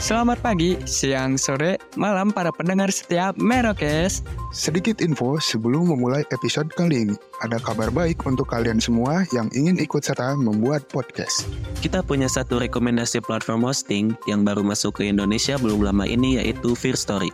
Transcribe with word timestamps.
Selamat 0.00 0.40
pagi, 0.40 0.80
siang, 0.88 1.36
sore, 1.36 1.76
malam 1.92 2.32
para 2.32 2.48
pendengar 2.48 2.88
setiap 2.88 3.36
Merokes. 3.36 4.24
Sedikit 4.48 5.04
info 5.04 5.36
sebelum 5.36 5.92
memulai 5.92 6.24
episode 6.32 6.72
kali 6.72 7.04
ini. 7.04 7.16
Ada 7.44 7.60
kabar 7.60 7.92
baik 7.92 8.24
untuk 8.24 8.48
kalian 8.48 8.80
semua 8.80 9.28
yang 9.36 9.52
ingin 9.52 9.76
ikut 9.76 10.00
serta 10.00 10.40
membuat 10.40 10.88
podcast. 10.88 11.44
Kita 11.84 12.00
punya 12.00 12.32
satu 12.32 12.64
rekomendasi 12.64 13.20
platform 13.20 13.60
hosting 13.68 14.16
yang 14.24 14.40
baru 14.40 14.64
masuk 14.64 15.04
ke 15.04 15.12
Indonesia 15.12 15.60
belum 15.60 15.84
lama 15.84 16.08
ini 16.08 16.40
yaitu 16.40 16.72
Fear 16.72 16.96
Story 16.96 17.28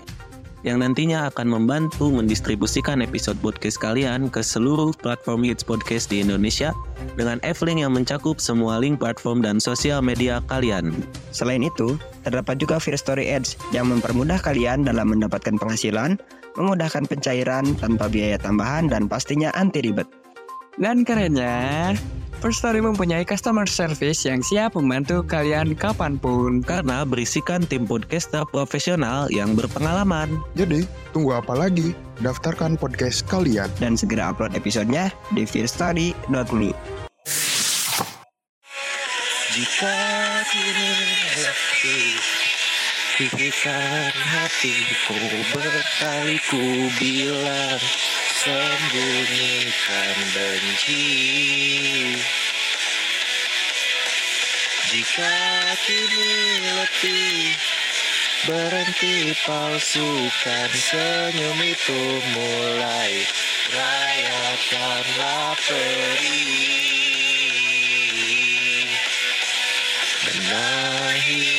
yang 0.67 0.83
nantinya 0.83 1.31
akan 1.31 1.47
membantu 1.47 2.11
mendistribusikan 2.11 2.99
episode 2.99 3.39
podcast 3.39 3.79
kalian 3.79 4.27
ke 4.27 4.43
seluruh 4.43 4.91
platform 4.99 5.47
hits 5.47 5.63
podcast 5.63 6.11
di 6.11 6.19
Indonesia 6.19 6.75
dengan 7.15 7.39
F-Link 7.47 7.87
yang 7.87 7.95
mencakup 7.95 8.43
semua 8.43 8.83
link 8.83 8.99
platform 8.99 9.47
dan 9.47 9.63
sosial 9.63 10.03
media 10.03 10.43
kalian. 10.51 10.91
Selain 11.31 11.63
itu, 11.63 11.95
terdapat 12.27 12.59
juga 12.59 12.83
Fear 12.83 12.99
Story 12.99 13.31
Ads 13.31 13.55
yang 13.71 13.87
mempermudah 13.95 14.43
kalian 14.43 14.83
dalam 14.83 15.15
mendapatkan 15.15 15.55
penghasilan, 15.55 16.19
memudahkan 16.59 17.07
pencairan 17.07 17.79
tanpa 17.79 18.11
biaya 18.11 18.37
tambahan 18.37 18.91
dan 18.91 19.07
pastinya 19.07 19.55
anti 19.55 19.87
ribet. 19.87 20.11
Dan 20.77 21.07
kerennya, 21.07 21.95
First 22.45 22.61
Story 22.61 22.85
mempunyai 22.85 23.25
customer 23.25 23.65
service 23.65 24.29
yang 24.29 24.45
siap 24.45 24.77
membantu 24.77 25.25
kalian 25.25 25.73
kapan 25.73 26.21
pun. 26.21 26.61
Karena 26.61 27.09
berisikan 27.09 27.65
tim 27.65 27.89
podcaster 27.89 28.45
profesional 28.53 29.33
yang 29.33 29.57
berpengalaman. 29.57 30.37
Jadi, 30.53 30.85
tunggu 31.17 31.41
apa 31.41 31.57
lagi? 31.57 31.97
Daftarkan 32.21 32.77
podcast 32.77 33.25
kalian. 33.25 33.73
Dan 33.81 33.97
segera 33.97 34.37
upload 34.37 34.53
episodenya 34.53 35.09
di 35.33 35.49
fearstory.me. 35.49 36.77
Jika 39.57 39.97
kini 40.53 40.93
letih 41.41 42.37
Pikiran 43.17 44.13
hatiku 44.13 45.17
berkali 45.57 46.37
ku 46.53 46.61
bilang 47.01 47.81
Sembunyikan 48.47 50.19
benci. 50.31 51.03
Jika 54.87 55.35
kini 55.83 56.31
letih 56.79 57.59
Berhenti 58.47 59.35
palsukan 59.43 60.71
senyum 60.79 61.59
itu 61.59 62.23
mulai. 62.39 63.27
Rayakanlah 63.75 65.59
perih 65.67 66.87
Benahi 70.23 71.51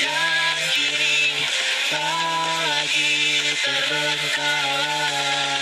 yang 0.00 0.60
kini 0.72 1.44
tak 1.92 2.64
lagi 2.64 3.12
terbengkalai. 3.60 5.57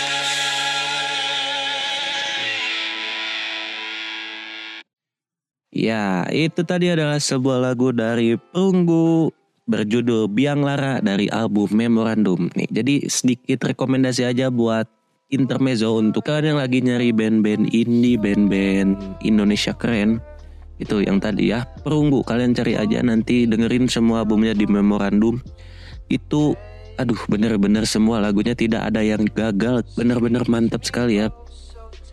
Ya, 5.77 6.25
itu 6.33 6.65
tadi 6.65 6.89
adalah 6.89 7.21
sebuah 7.21 7.61
lagu 7.61 7.93
dari 7.93 8.33
Perunggu 8.33 9.29
berjudul 9.69 10.25
Biang 10.25 10.65
Lara 10.65 10.97
dari 11.05 11.29
album 11.29 11.69
Memorandum. 11.69 12.49
Nih, 12.57 12.65
jadi 12.73 13.05
sedikit 13.05 13.61
rekomendasi 13.61 14.25
aja 14.25 14.49
buat 14.49 14.89
intermezzo 15.29 15.93
untuk 16.01 16.25
kalian 16.25 16.57
yang 16.57 16.59
lagi 16.65 16.81
nyari 16.81 17.13
band-band 17.13 17.69
indie, 17.77 18.17
band-band 18.17 19.21
Indonesia 19.21 19.69
keren. 19.77 20.17
Itu 20.81 21.05
yang 21.05 21.21
tadi 21.21 21.53
ya 21.53 21.61
perunggu 21.85 22.25
kalian 22.25 22.57
cari 22.57 22.73
aja 22.73 22.97
nanti 23.05 23.45
dengerin 23.45 23.85
semua 23.85 24.25
albumnya 24.25 24.57
di 24.57 24.65
memorandum. 24.65 25.37
Itu 26.09 26.57
aduh 26.97 27.21
bener-bener 27.29 27.85
semua 27.85 28.17
lagunya 28.17 28.57
tidak 28.57 28.81
ada 28.89 29.05
yang 29.05 29.29
gagal. 29.29 29.85
Bener-bener 29.93 30.41
mantap 30.49 30.81
sekali 30.89 31.21
ya 31.21 31.29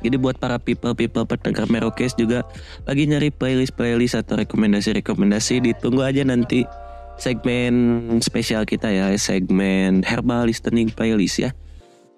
jadi 0.04 0.20
buat 0.20 0.36
para 0.36 0.60
people-people 0.60 1.24
pendengar 1.24 1.64
Merokes 1.72 2.12
juga 2.12 2.44
lagi 2.84 3.08
nyari 3.08 3.32
playlist-playlist 3.32 4.20
atau 4.20 4.36
rekomendasi-rekomendasi 4.36 5.64
ditunggu 5.64 6.04
aja 6.04 6.20
nanti 6.28 6.68
segmen 7.16 7.72
spesial 8.20 8.68
kita 8.68 8.92
ya 8.92 9.08
segmen 9.16 10.04
herbal 10.04 10.44
listening 10.44 10.92
playlist 10.92 11.40
ya. 11.40 11.50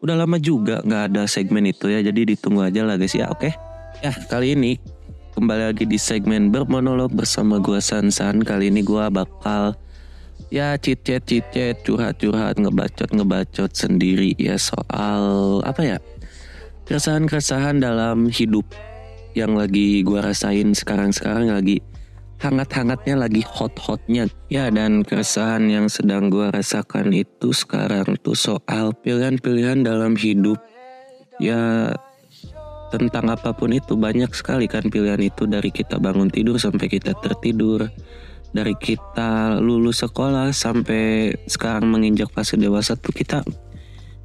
Udah 0.02 0.18
lama 0.18 0.36
juga 0.42 0.82
nggak 0.82 1.14
ada 1.14 1.22
segmen 1.30 1.70
itu 1.70 1.86
ya 1.86 2.02
jadi 2.02 2.34
ditunggu 2.34 2.66
aja 2.66 2.82
lah 2.82 2.98
guys 2.98 3.14
ya 3.14 3.30
oke? 3.30 3.54
Ya 4.02 4.12
kali 4.28 4.58
ini 4.58 4.82
kembali 5.38 5.72
lagi 5.72 5.84
di 5.86 5.96
segmen 5.96 6.50
bermonolog 6.50 7.14
bersama 7.14 7.62
gua 7.62 7.78
Sansan. 7.78 8.42
Kali 8.42 8.68
ini 8.68 8.82
gua 8.82 9.08
bakal 9.08 9.78
ya 10.52 10.76
cicet 10.78 11.26
cicet 11.26 11.82
curhat 11.82 12.20
curhat 12.22 12.54
ngebacot 12.60 13.10
ngebacot 13.10 13.70
sendiri 13.72 14.36
ya 14.38 14.54
soal 14.60 15.58
apa 15.66 15.82
ya 15.82 15.96
keresahan 16.86 17.26
keresahan 17.26 17.76
dalam 17.82 18.30
hidup 18.30 18.64
yang 19.34 19.58
lagi 19.58 20.00
gua 20.06 20.32
rasain 20.32 20.72
sekarang 20.72 21.12
sekarang 21.12 21.52
lagi 21.52 21.82
hangat 22.36 22.68
hangatnya 22.72 23.16
lagi 23.16 23.40
hot 23.48 23.72
hotnya 23.80 24.28
ya 24.52 24.68
dan 24.68 25.00
keresahan 25.00 25.66
yang 25.72 25.88
sedang 25.88 26.28
gua 26.28 26.52
rasakan 26.52 27.12
itu 27.12 27.52
sekarang 27.52 28.16
tuh 28.20 28.36
soal 28.36 28.92
pilihan 28.92 29.40
pilihan 29.40 29.84
dalam 29.84 30.16
hidup. 30.16 30.60
Ya 31.36 31.92
tentang 32.88 33.28
apa 33.28 33.52
pun 33.52 33.72
itu 33.74 33.92
banyak 33.96 34.32
sekali 34.32 34.68
kan 34.68 34.88
pilihan 34.88 35.20
itu. 35.20 35.44
Dari 35.48 35.68
kita 35.72 36.00
bangun 36.00 36.32
tidur 36.32 36.56
sampai 36.56 36.88
kita 36.88 37.16
tertidur. 37.16 37.88
Dari 38.56 38.72
kita 38.72 39.60
lulus 39.60 40.00
sekolah 40.00 40.48
sampai 40.48 41.34
sekarang 41.44 41.92
menginjak 41.92 42.32
fase 42.32 42.56
dewasa 42.56 42.96
tuh 42.96 43.12
kita 43.12 43.44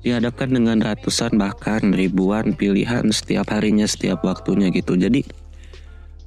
dihadapkan 0.02 0.50
dengan 0.50 0.82
ratusan 0.82 1.38
bahkan 1.38 1.94
ribuan 1.94 2.58
pilihan 2.58 3.06
setiap 3.14 3.54
harinya 3.54 3.86
setiap 3.86 4.26
waktunya 4.26 4.74
gitu. 4.74 4.98
Jadi 4.98 5.26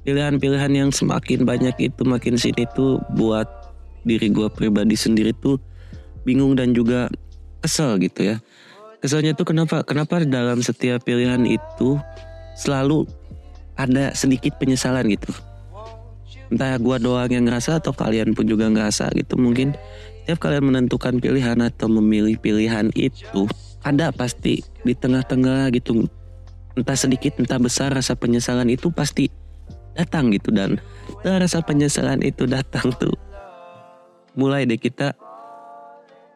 pilihan-pilihan 0.07 0.71
yang 0.71 0.89
semakin 0.95 1.43
banyak 1.43 1.75
itu 1.91 2.01
makin 2.07 2.39
sini 2.39 2.63
tuh 2.71 3.03
buat 3.15 3.47
diri 4.07 4.31
gue 4.31 4.47
pribadi 4.53 4.95
sendiri 4.95 5.35
tuh 5.35 5.59
bingung 6.23 6.55
dan 6.55 6.71
juga 6.71 7.11
kesel 7.59 7.99
gitu 7.99 8.33
ya. 8.33 8.37
Keselnya 9.03 9.37
tuh 9.37 9.45
kenapa? 9.45 9.85
Kenapa 9.85 10.21
dalam 10.25 10.65
setiap 10.65 11.05
pilihan 11.05 11.45
itu 11.45 11.99
selalu 12.57 13.05
ada 13.77 14.15
sedikit 14.17 14.57
penyesalan 14.57 15.05
gitu? 15.13 15.29
Entah 16.49 16.77
gua 16.77 17.01
doang 17.01 17.29
yang 17.29 17.45
ngerasa 17.45 17.81
atau 17.81 17.93
kalian 17.93 18.33
pun 18.37 18.45
juga 18.49 18.69
ngerasa 18.69 19.13
gitu. 19.17 19.37
Mungkin 19.37 19.77
setiap 20.25 20.41
kalian 20.41 20.73
menentukan 20.73 21.21
pilihan 21.21 21.57
atau 21.61 21.85
memilih 21.85 22.37
pilihan 22.41 22.89
itu 22.97 23.45
ada 23.85 24.09
pasti 24.09 24.65
di 24.81 24.93
tengah-tengah 24.97 25.69
gitu. 25.77 26.09
Entah 26.73 26.97
sedikit 26.97 27.37
entah 27.37 27.61
besar 27.61 27.93
rasa 27.93 28.17
penyesalan 28.17 28.67
itu 28.67 28.89
pasti 28.89 29.29
datang 29.93 30.33
gitu. 30.33 30.49
Dan 30.49 30.81
rasa 31.21 31.61
penyesalan 31.61 32.25
itu 32.25 32.49
datang 32.49 32.89
tuh 32.97 33.13
mulai 34.35 34.67
deh 34.67 34.75
kita 34.75 35.15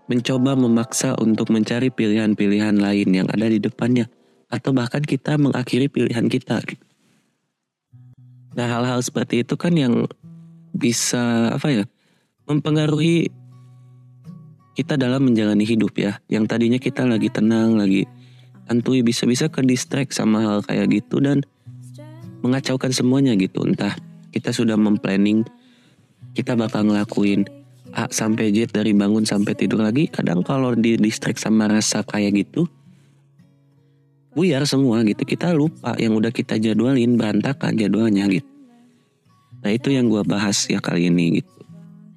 mencoba 0.10 0.58
memaksa 0.58 1.14
untuk 1.22 1.54
mencari 1.54 1.94
pilihan-pilihan 1.94 2.80
lain 2.80 3.10
yang 3.14 3.28
ada 3.30 3.46
di 3.46 3.62
depannya. 3.62 4.10
Atau 4.50 4.74
bahkan 4.74 5.06
kita 5.06 5.38
mengakhiri 5.38 5.92
pilihan 5.92 6.26
kita. 6.26 6.66
Nah 8.58 8.66
hal-hal 8.66 8.98
seperti 9.06 9.46
itu 9.46 9.54
kan 9.54 9.78
yang 9.78 10.10
bisa 10.74 11.54
apa 11.54 11.70
ya 11.70 11.84
mempengaruhi 12.50 13.30
kita 14.74 14.98
dalam 14.98 15.30
menjalani 15.30 15.66
hidup 15.66 15.96
ya. 15.98 16.18
Yang 16.30 16.46
tadinya 16.50 16.80
kita 16.82 17.06
lagi 17.06 17.30
tenang, 17.30 17.78
lagi 17.78 18.06
santuy 18.70 19.02
bisa-bisa 19.02 19.50
ke 19.50 19.66
distract 19.66 20.14
sama 20.14 20.46
hal 20.46 20.60
kayak 20.62 21.02
gitu 21.02 21.18
dan 21.18 21.42
mengacaukan 22.46 22.94
semuanya 22.94 23.34
gitu. 23.34 23.66
Entah 23.66 23.98
kita 24.30 24.54
sudah 24.54 24.78
memplanning 24.78 25.46
kita 26.38 26.54
bakal 26.54 26.86
ngelakuin 26.86 27.50
A 27.90 28.06
sampai 28.14 28.54
Z 28.54 28.70
dari 28.70 28.94
bangun 28.94 29.26
sampai 29.26 29.58
tidur 29.58 29.82
lagi. 29.82 30.06
Kadang 30.06 30.46
kalau 30.46 30.78
di 30.78 30.96
distract 31.02 31.42
sama 31.42 31.66
rasa 31.66 32.06
kayak 32.06 32.46
gitu, 32.46 32.70
buyar 34.38 34.64
semua 34.70 35.02
gitu. 35.02 35.26
Kita 35.26 35.50
lupa 35.52 35.98
yang 35.98 36.14
udah 36.14 36.30
kita 36.30 36.62
jadwalin 36.62 37.18
berantakan 37.18 37.74
jadwalnya 37.74 38.30
gitu. 38.30 38.50
Nah 39.60 39.72
itu 39.74 39.92
yang 39.92 40.08
gue 40.08 40.24
bahas 40.24 40.70
ya 40.70 40.80
kali 40.80 41.10
ini 41.10 41.42
gitu. 41.42 41.59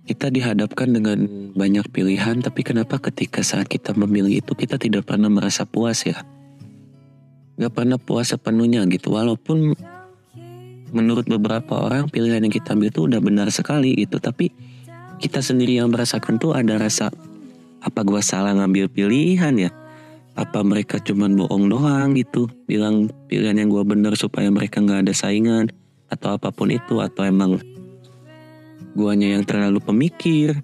Kita 0.02 0.34
dihadapkan 0.34 0.90
dengan 0.90 1.24
banyak 1.54 1.86
pilihan, 1.94 2.42
tapi 2.42 2.66
kenapa 2.66 2.98
ketika 2.98 3.40
saat 3.46 3.70
kita 3.70 3.94
memilih 3.94 4.42
itu 4.42 4.52
kita 4.58 4.74
tidak 4.74 5.06
pernah 5.06 5.30
merasa 5.30 5.62
puas 5.62 6.02
ya? 6.02 6.26
Gak 7.54 7.70
pernah 7.70 8.02
puas 8.02 8.34
sepenuhnya 8.34 8.82
gitu. 8.90 9.14
Walaupun 9.14 9.78
menurut 10.90 11.24
beberapa 11.30 11.86
orang 11.86 12.10
pilihan 12.10 12.42
yang 12.42 12.50
kita 12.50 12.74
ambil 12.74 12.90
itu 12.90 13.00
udah 13.06 13.20
benar 13.22 13.48
sekali 13.54 13.94
gitu, 13.94 14.18
tapi 14.18 14.50
kita 15.22 15.38
sendiri 15.38 15.78
yang 15.78 15.94
merasakan 15.94 16.42
tuh 16.42 16.50
ada 16.58 16.82
rasa 16.82 17.14
apa 17.82 18.00
gue 18.02 18.22
salah 18.22 18.54
ngambil 18.58 18.90
pilihan 18.90 19.54
ya 19.54 19.70
apa 20.32 20.64
mereka 20.64 20.96
cuman 21.02 21.36
bohong 21.36 21.68
doang 21.68 22.16
gitu 22.16 22.48
bilang 22.64 23.10
pilihan 23.28 23.58
yang 23.58 23.68
gue 23.68 23.84
bener 23.84 24.16
supaya 24.16 24.48
mereka 24.48 24.80
nggak 24.80 25.06
ada 25.06 25.14
saingan 25.14 25.68
atau 26.08 26.34
apa 26.40 26.48
pun 26.48 26.72
itu 26.72 27.04
atau 27.04 27.26
emang 27.26 27.60
guanya 28.92 29.36
yang 29.38 29.44
terlalu 29.44 29.78
pemikir 29.80 30.60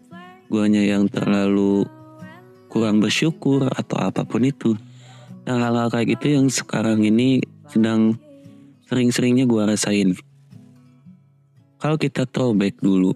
guanya 0.49 0.81
yang 0.81 1.07
terlalu 1.13 1.85
kurang 2.73 3.05
bersyukur 3.05 3.69
atau 3.69 4.01
apa 4.01 4.25
pun 4.25 4.45
itu. 4.45 4.77
Nah 5.45 5.69
hal-hal 5.69 5.93
kayak 5.93 6.19
gitu 6.19 6.41
yang 6.41 6.49
sekarang 6.49 7.05
ini 7.05 7.41
sedang 7.69 8.17
sering-seringnya 8.89 9.45
gua 9.45 9.69
rasain. 9.69 10.17
Kalau 11.79 12.01
kita 12.01 12.27
throwback 12.27 12.81
dulu, 12.81 13.13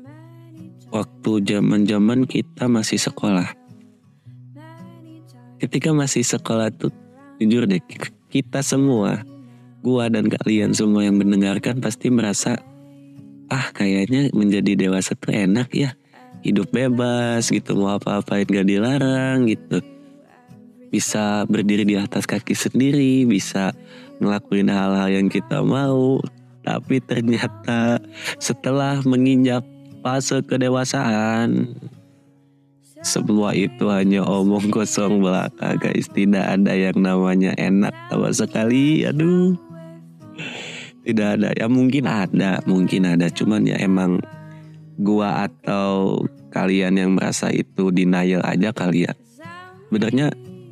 waktu 0.93 1.32
zaman-zaman 1.43 2.29
kita 2.29 2.69
masih 2.69 3.00
sekolah. 3.00 3.49
Ketika 5.58 5.91
masih 5.91 6.23
sekolah 6.23 6.70
tuh, 6.70 6.93
jujur 7.43 7.67
deh, 7.67 7.82
kita 8.31 8.61
semua, 8.62 9.25
gua 9.82 10.06
dan 10.12 10.31
kalian 10.31 10.76
semua 10.76 11.03
yang 11.06 11.19
mendengarkan 11.19 11.82
pasti 11.82 12.12
merasa, 12.12 12.61
ah 13.53 13.69
kayaknya 13.77 14.33
menjadi 14.33 14.89
dewasa 14.89 15.13
tuh 15.13 15.37
enak 15.37 15.69
ya. 15.77 15.93
Hidup 16.41 16.73
bebas 16.73 17.53
gitu, 17.53 17.77
mau 17.77 18.01
apa-apain 18.01 18.49
gak 18.49 18.67
dilarang 18.67 19.47
gitu. 19.47 19.85
Bisa 20.89 21.45
berdiri 21.47 21.85
di 21.85 21.95
atas 22.01 22.25
kaki 22.25 22.57
sendiri, 22.57 23.29
bisa 23.29 23.77
ngelakuin 24.19 24.73
hal-hal 24.73 25.13
yang 25.13 25.29
kita 25.29 25.61
mau. 25.61 26.19
Tapi 26.65 26.99
ternyata 27.05 28.01
setelah 28.41 29.05
menginjak 29.05 29.63
fase 30.03 30.43
kedewasaan, 30.43 31.79
semua 33.03 33.51
itu 33.51 33.91
hanya 33.91 34.23
omong 34.23 34.71
kosong 34.71 35.27
belaka 35.27 35.75
guys 35.75 36.07
Tidak 36.07 36.39
ada 36.39 36.71
yang 36.71 37.03
namanya 37.03 37.51
enak 37.59 37.91
sama 38.07 38.31
sekali 38.31 39.03
Aduh 39.03 39.59
Tidak 41.03 41.29
ada. 41.39 41.51
Ya 41.55 41.67
mungkin 41.67 42.07
ada 42.07 42.63
Mungkin 42.65 43.07
ada. 43.11 43.27
Cuman 43.27 43.67
ya 43.67 43.79
emang 43.83 44.23
Gua 45.01 45.49
atau 45.49 46.21
kalian 46.53 47.01
yang 47.01 47.11
merasa 47.17 47.49
itu 47.49 47.89
denial 47.89 48.45
aja 48.45 48.77
kali 48.77 49.09
ya. 49.09 49.17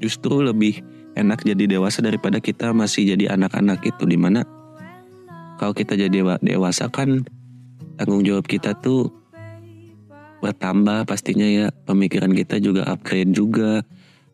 Justru 0.01 0.45
lebih 0.45 0.85
enak 1.17 1.45
jadi 1.45 1.65
dewasa 1.65 2.05
daripada 2.05 2.37
kita 2.39 2.77
masih 2.77 3.17
jadi 3.17 3.33
anak-anak 3.33 3.81
itu. 3.89 4.05
Di 4.05 4.21
mana 4.21 4.45
kalau 5.57 5.73
kita 5.73 5.97
jadi 5.97 6.37
dewasa 6.45 6.93
kan 6.93 7.25
tanggung 7.97 8.25
jawab 8.25 8.45
kita 8.45 8.77
tuh 8.77 9.09
bertambah 10.45 11.09
pastinya 11.09 11.49
ya. 11.49 11.73
Pemikiran 11.89 12.37
kita 12.37 12.61
juga 12.61 12.93
upgrade 12.93 13.33
juga. 13.33 13.83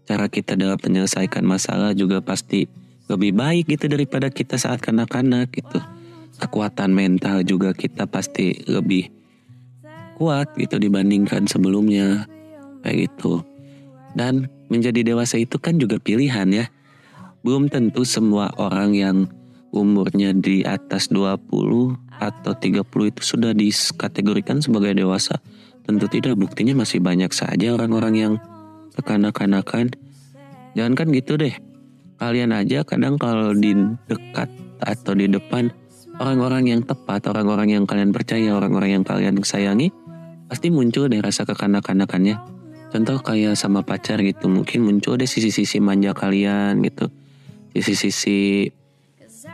Cara 0.06 0.26
kita 0.26 0.54
dalam 0.58 0.78
menyelesaikan 0.78 1.42
masalah 1.46 1.94
juga 1.94 2.22
pasti 2.22 2.66
lebih 3.06 3.34
baik 3.34 3.70
gitu 3.70 3.86
daripada 3.86 4.30
kita 4.30 4.58
saat 4.58 4.82
kanak-kanak 4.82 5.50
gitu. 5.54 5.78
Kekuatan 6.36 6.92
mental 6.92 7.46
juga 7.46 7.72
kita 7.72 8.04
pasti 8.04 8.60
lebih 8.66 9.08
kuat 10.18 10.52
gitu 10.58 10.76
dibandingkan 10.76 11.46
sebelumnya. 11.48 12.26
Kayak 12.82 13.10
gitu. 13.10 13.42
Dan 14.16 14.50
menjadi 14.72 15.14
dewasa 15.14 15.38
itu 15.38 15.56
kan 15.58 15.78
juga 15.78 16.00
pilihan 16.02 16.48
ya. 16.50 16.66
Belum 17.46 17.70
tentu 17.70 18.02
semua 18.02 18.50
orang 18.58 18.96
yang 18.96 19.16
umurnya 19.70 20.32
di 20.34 20.64
atas 20.64 21.12
20 21.12 21.46
atau 22.16 22.52
30 22.56 23.12
itu 23.12 23.22
sudah 23.22 23.52
dikategorikan 23.52 24.64
sebagai 24.64 24.96
dewasa. 24.96 25.38
Tentu 25.86 26.10
tidak, 26.10 26.34
buktinya 26.34 26.82
masih 26.82 26.98
banyak 26.98 27.30
saja 27.30 27.76
orang-orang 27.76 28.14
yang 28.18 28.34
kekanak-kanakan. 28.98 29.94
Jangan 30.74 30.94
kan 30.98 31.06
gitu 31.14 31.38
deh. 31.38 31.54
Kalian 32.16 32.56
aja 32.56 32.80
kadang 32.80 33.20
kalau 33.20 33.52
di 33.52 33.76
dekat 34.08 34.48
atau 34.80 35.12
di 35.12 35.28
depan 35.28 35.68
orang-orang 36.16 36.72
yang 36.72 36.80
tepat, 36.80 37.28
orang-orang 37.28 37.76
yang 37.76 37.84
kalian 37.84 38.12
percaya, 38.12 38.56
orang-orang 38.56 39.00
yang 39.00 39.04
kalian 39.04 39.36
sayangi, 39.44 39.92
pasti 40.48 40.72
muncul 40.72 41.12
deh 41.12 41.20
rasa 41.20 41.44
kekanak-kanakannya. 41.44 42.40
Contoh 42.88 43.20
kayak 43.20 43.58
sama 43.60 43.84
pacar 43.84 44.24
gitu, 44.24 44.48
mungkin 44.48 44.88
muncul 44.88 45.20
deh 45.20 45.28
sisi-sisi 45.28 45.76
manja 45.76 46.16
kalian 46.16 46.80
gitu. 46.80 47.12
Sisi-sisi 47.76 48.72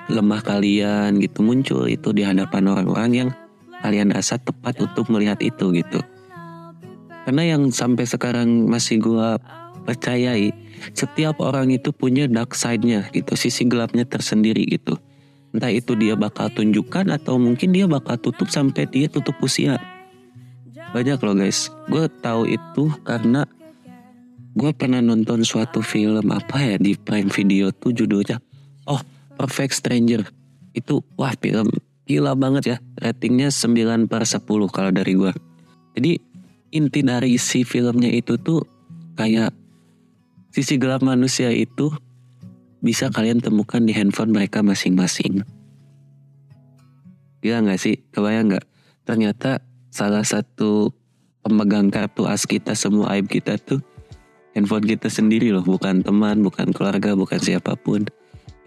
lemah 0.06 0.42
kalian 0.46 1.18
gitu 1.18 1.42
muncul 1.42 1.90
itu 1.90 2.14
di 2.14 2.22
hadapan 2.22 2.70
orang-orang 2.70 3.10
yang 3.10 3.28
kalian 3.82 4.14
rasa 4.14 4.38
tepat 4.38 4.78
untuk 4.78 5.10
melihat 5.10 5.42
itu 5.42 5.74
gitu. 5.74 5.98
Karena 7.26 7.54
yang 7.54 7.70
sampai 7.74 8.06
sekarang 8.06 8.70
masih 8.70 9.02
gue 9.02 9.28
percayai, 9.82 10.54
setiap 10.94 11.38
orang 11.42 11.70
itu 11.74 11.90
punya 11.90 12.30
dark 12.30 12.54
side-nya 12.54 13.10
gitu, 13.12 13.34
sisi 13.34 13.66
gelapnya 13.66 14.06
tersendiri 14.06 14.64
gitu. 14.66 14.98
Entah 15.52 15.68
itu 15.68 15.92
dia 15.98 16.16
bakal 16.16 16.48
tunjukkan 16.48 17.12
atau 17.12 17.36
mungkin 17.36 17.76
dia 17.76 17.84
bakal 17.84 18.16
tutup 18.16 18.48
sampai 18.48 18.88
dia 18.88 19.06
tutup 19.10 19.36
usia. 19.44 19.76
Banyak 20.96 21.20
loh 21.20 21.36
guys, 21.36 21.68
gue 21.88 22.08
tahu 22.24 22.48
itu 22.48 22.88
karena 23.04 23.44
gue 24.52 24.70
pernah 24.76 25.00
nonton 25.00 25.44
suatu 25.44 25.80
film 25.80 26.28
apa 26.32 26.60
ya 26.60 26.76
di 26.76 26.96
Prime 26.96 27.32
Video 27.32 27.72
tuh 27.72 27.96
judulnya 27.96 28.40
Oh 28.84 29.00
Perfect 29.36 29.72
Stranger. 29.80 30.28
Itu 30.72 31.04
wah 31.16 31.32
film 31.36 31.68
gila 32.08 32.36
banget 32.36 32.76
ya, 32.76 32.76
ratingnya 32.98 33.48
9 33.48 34.10
per 34.10 34.24
10 34.26 34.44
kalau 34.68 34.90
dari 34.90 35.12
gue. 35.16 35.32
Jadi 35.96 36.12
inti 36.72 37.00
dari 37.04 37.36
isi 37.36 37.64
filmnya 37.64 38.08
itu 38.08 38.36
tuh 38.40 38.64
kayak 39.16 39.52
sisi 40.52 40.76
gelap 40.76 41.00
manusia 41.00 41.48
itu 41.48 41.88
bisa 42.84 43.08
kalian 43.08 43.40
temukan 43.40 43.80
di 43.80 43.96
handphone 43.96 44.36
mereka 44.36 44.60
masing-masing. 44.60 45.40
Gila 47.40 47.64
gak 47.64 47.80
sih? 47.80 48.04
Kebayang 48.12 48.54
gak? 48.54 48.66
Ternyata 49.08 49.64
salah 49.88 50.22
satu 50.22 50.92
pemegang 51.42 51.88
kartu 51.88 52.28
as 52.28 52.44
kita 52.44 52.76
semua 52.76 53.16
aib 53.18 53.26
kita 53.26 53.58
tuh 53.58 53.80
handphone 54.52 54.84
kita 54.84 55.08
sendiri 55.08 55.50
loh. 55.50 55.64
Bukan 55.64 56.04
teman, 56.04 56.44
bukan 56.44 56.70
keluarga, 56.70 57.16
bukan 57.16 57.40
siapa 57.40 57.72
pun. 57.74 58.04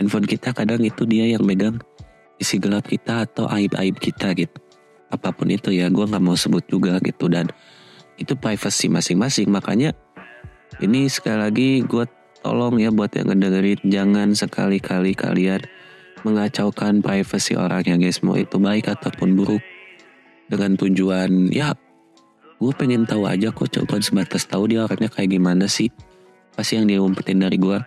Handphone 0.02 0.26
kita 0.28 0.52
kadang 0.52 0.82
itu 0.84 1.06
dia 1.06 1.30
yang 1.30 1.46
megang 1.46 1.80
isi 2.42 2.60
gelap 2.60 2.90
kita 2.90 3.30
atau 3.30 3.48
aib-aib 3.48 3.96
kita 4.02 4.34
gitu. 4.36 4.58
Apa 5.14 5.32
pun 5.32 5.54
itu 5.54 5.72
ya, 5.72 5.88
gue 5.88 6.04
gak 6.04 6.24
mau 6.24 6.36
sebut 6.36 6.66
juga 6.66 6.98
gitu. 7.00 7.30
Dan 7.32 7.48
itu 8.18 8.34
privacy 8.36 8.90
masing-masing 8.90 9.48
makanya 9.54 9.94
ini 10.84 11.08
sekali 11.08 11.40
lagi 11.40 11.70
gue 11.86 12.06
tolong 12.42 12.78
ya 12.78 12.94
buat 12.94 13.10
yang 13.18 13.34
ngedengerin 13.34 13.82
jangan 13.90 14.30
sekali-kali 14.38 15.18
kalian 15.18 15.64
mengacaukan 16.26 17.02
privacy 17.02 17.54
orang 17.58 17.86
yang 17.86 18.00
guys 18.02 18.22
mau 18.26 18.38
itu 18.38 18.58
baik 18.58 18.90
ataupun 18.90 19.38
buruk 19.38 19.64
dengan 20.50 20.78
tujuan 20.78 21.50
ya 21.54 21.74
gue 22.56 22.74
pengen 22.74 23.06
tahu 23.06 23.26
aja 23.30 23.52
kok 23.52 23.70
coba 23.70 24.02
sebatas 24.02 24.48
tahu 24.48 24.72
dia 24.72 24.86
orangnya 24.86 25.10
kayak 25.12 25.38
gimana 25.38 25.66
sih 25.70 25.90
pasti 26.56 26.80
yang 26.80 26.88
dia 26.88 27.02
umpetin 27.02 27.44
dari 27.44 27.58
gue 27.60 27.78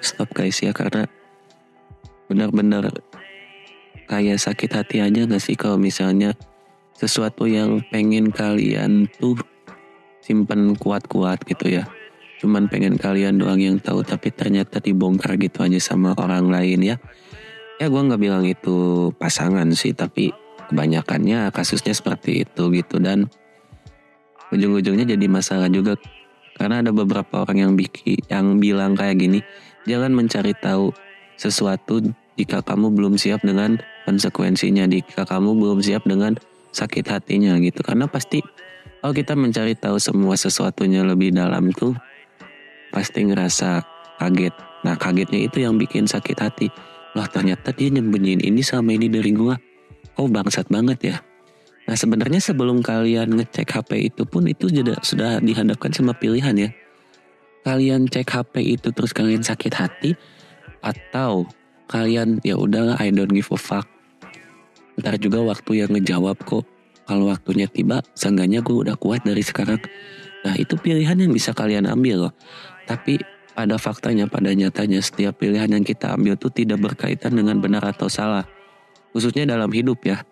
stop 0.00 0.30
guys 0.32 0.58
ya 0.62 0.74
karena 0.74 1.06
benar-benar 2.26 2.88
kayak 4.08 4.40
sakit 4.40 4.70
hati 4.72 4.96
aja 5.00 5.24
gak 5.28 5.42
sih 5.42 5.56
kalau 5.56 5.76
misalnya 5.76 6.32
sesuatu 6.94 7.44
yang 7.50 7.82
pengen 7.90 8.30
kalian 8.30 9.10
tuh 9.18 9.36
simpen 10.24 10.72
kuat-kuat 10.78 11.42
gitu 11.44 11.82
ya. 11.82 11.84
Cuman 12.44 12.68
pengen 12.68 13.00
kalian 13.00 13.40
doang 13.40 13.56
yang 13.56 13.80
tahu 13.80 14.04
tapi 14.04 14.28
ternyata 14.28 14.84
dibongkar 14.84 15.40
gitu 15.40 15.64
aja 15.64 15.80
sama 15.80 16.12
orang 16.20 16.52
lain 16.52 16.84
ya. 16.84 16.96
Ya 17.80 17.88
gue 17.88 18.02
nggak 18.04 18.20
bilang 18.20 18.44
itu 18.44 19.08
pasangan 19.16 19.72
sih 19.72 19.96
tapi 19.96 20.28
kebanyakannya 20.68 21.48
kasusnya 21.56 21.96
seperti 21.96 22.44
itu 22.44 22.68
gitu 22.76 23.00
dan 23.00 23.32
ujung-ujungnya 24.52 25.08
jadi 25.16 25.26
masalah 25.26 25.72
juga 25.72 25.96
karena 26.54 26.84
ada 26.84 26.94
beberapa 26.94 27.42
orang 27.42 27.58
yang 27.58 27.72
bikin 27.74 28.20
yang 28.30 28.62
bilang 28.62 28.94
kayak 28.94 29.18
gini 29.18 29.40
jangan 29.88 30.14
mencari 30.14 30.54
tahu 30.54 30.94
sesuatu 31.34 31.98
jika 32.38 32.62
kamu 32.62 32.94
belum 32.94 33.14
siap 33.18 33.42
dengan 33.42 33.82
konsekuensinya 34.06 34.86
jika 34.86 35.26
kamu 35.26 35.56
belum 35.58 35.78
siap 35.82 36.06
dengan 36.06 36.38
sakit 36.74 37.06
hatinya 37.06 37.58
gitu 37.58 37.82
karena 37.82 38.06
pasti 38.06 38.42
kalau 39.02 39.14
kita 39.14 39.34
mencari 39.34 39.74
tahu 39.74 39.98
semua 39.98 40.38
sesuatunya 40.38 41.02
lebih 41.02 41.34
dalam 41.34 41.74
tuh 41.74 41.94
pasti 42.94 43.26
ngerasa 43.26 43.82
kaget. 44.22 44.54
Nah 44.86 44.94
kagetnya 44.94 45.50
itu 45.50 45.66
yang 45.66 45.74
bikin 45.74 46.06
sakit 46.06 46.38
hati. 46.38 46.70
Wah 47.18 47.26
ternyata 47.26 47.74
dia 47.74 47.90
nyembunyiin 47.90 48.46
ini 48.46 48.62
sama 48.62 48.94
ini 48.94 49.10
dari 49.10 49.34
gua. 49.34 49.58
Oh 50.14 50.30
bangsat 50.30 50.70
banget 50.70 50.98
ya. 51.02 51.16
Nah 51.90 51.98
sebenarnya 51.98 52.38
sebelum 52.38 52.86
kalian 52.86 53.34
ngecek 53.34 53.66
HP 53.74 54.14
itu 54.14 54.22
pun 54.22 54.46
itu 54.46 54.70
sudah 55.02 55.42
dihadapkan 55.42 55.90
sama 55.90 56.14
pilihan 56.14 56.54
ya. 56.54 56.70
Kalian 57.66 58.06
cek 58.06 58.30
HP 58.30 58.54
itu 58.78 58.88
terus 58.94 59.10
kalian 59.10 59.42
sakit 59.42 59.72
hati 59.74 60.10
atau 60.84 61.48
kalian 61.90 62.38
ya 62.46 62.54
udahlah 62.54 62.94
I 63.02 63.10
don't 63.10 63.32
give 63.32 63.50
a 63.50 63.58
fuck. 63.58 63.90
Ntar 64.94 65.18
juga 65.18 65.42
waktu 65.42 65.82
yang 65.82 65.90
ngejawab 65.90 66.38
kok 66.46 66.64
kalau 67.04 67.28
waktunya 67.28 67.68
tiba, 67.68 68.00
seenggaknya 68.16 68.64
gue 68.64 68.72
udah 68.72 68.96
kuat 68.96 69.28
dari 69.28 69.44
sekarang. 69.44 69.76
Nah 70.44 70.56
itu 70.56 70.76
pilihan 70.80 71.16
yang 71.16 71.32
bisa 71.32 71.52
kalian 71.52 71.84
ambil 71.84 72.28
loh. 72.28 72.32
Tapi 72.84 73.20
pada 73.54 73.78
faktanya, 73.78 74.26
pada 74.26 74.50
nyatanya 74.50 74.98
setiap 74.98 75.38
pilihan 75.38 75.70
yang 75.70 75.86
kita 75.86 76.12
ambil 76.12 76.34
tuh 76.34 76.50
tidak 76.50 76.82
berkaitan 76.82 77.38
dengan 77.38 77.62
benar 77.62 77.86
atau 77.86 78.10
salah. 78.10 78.44
Khususnya 79.14 79.46
dalam 79.46 79.70
hidup 79.70 80.02
ya. 80.02 80.26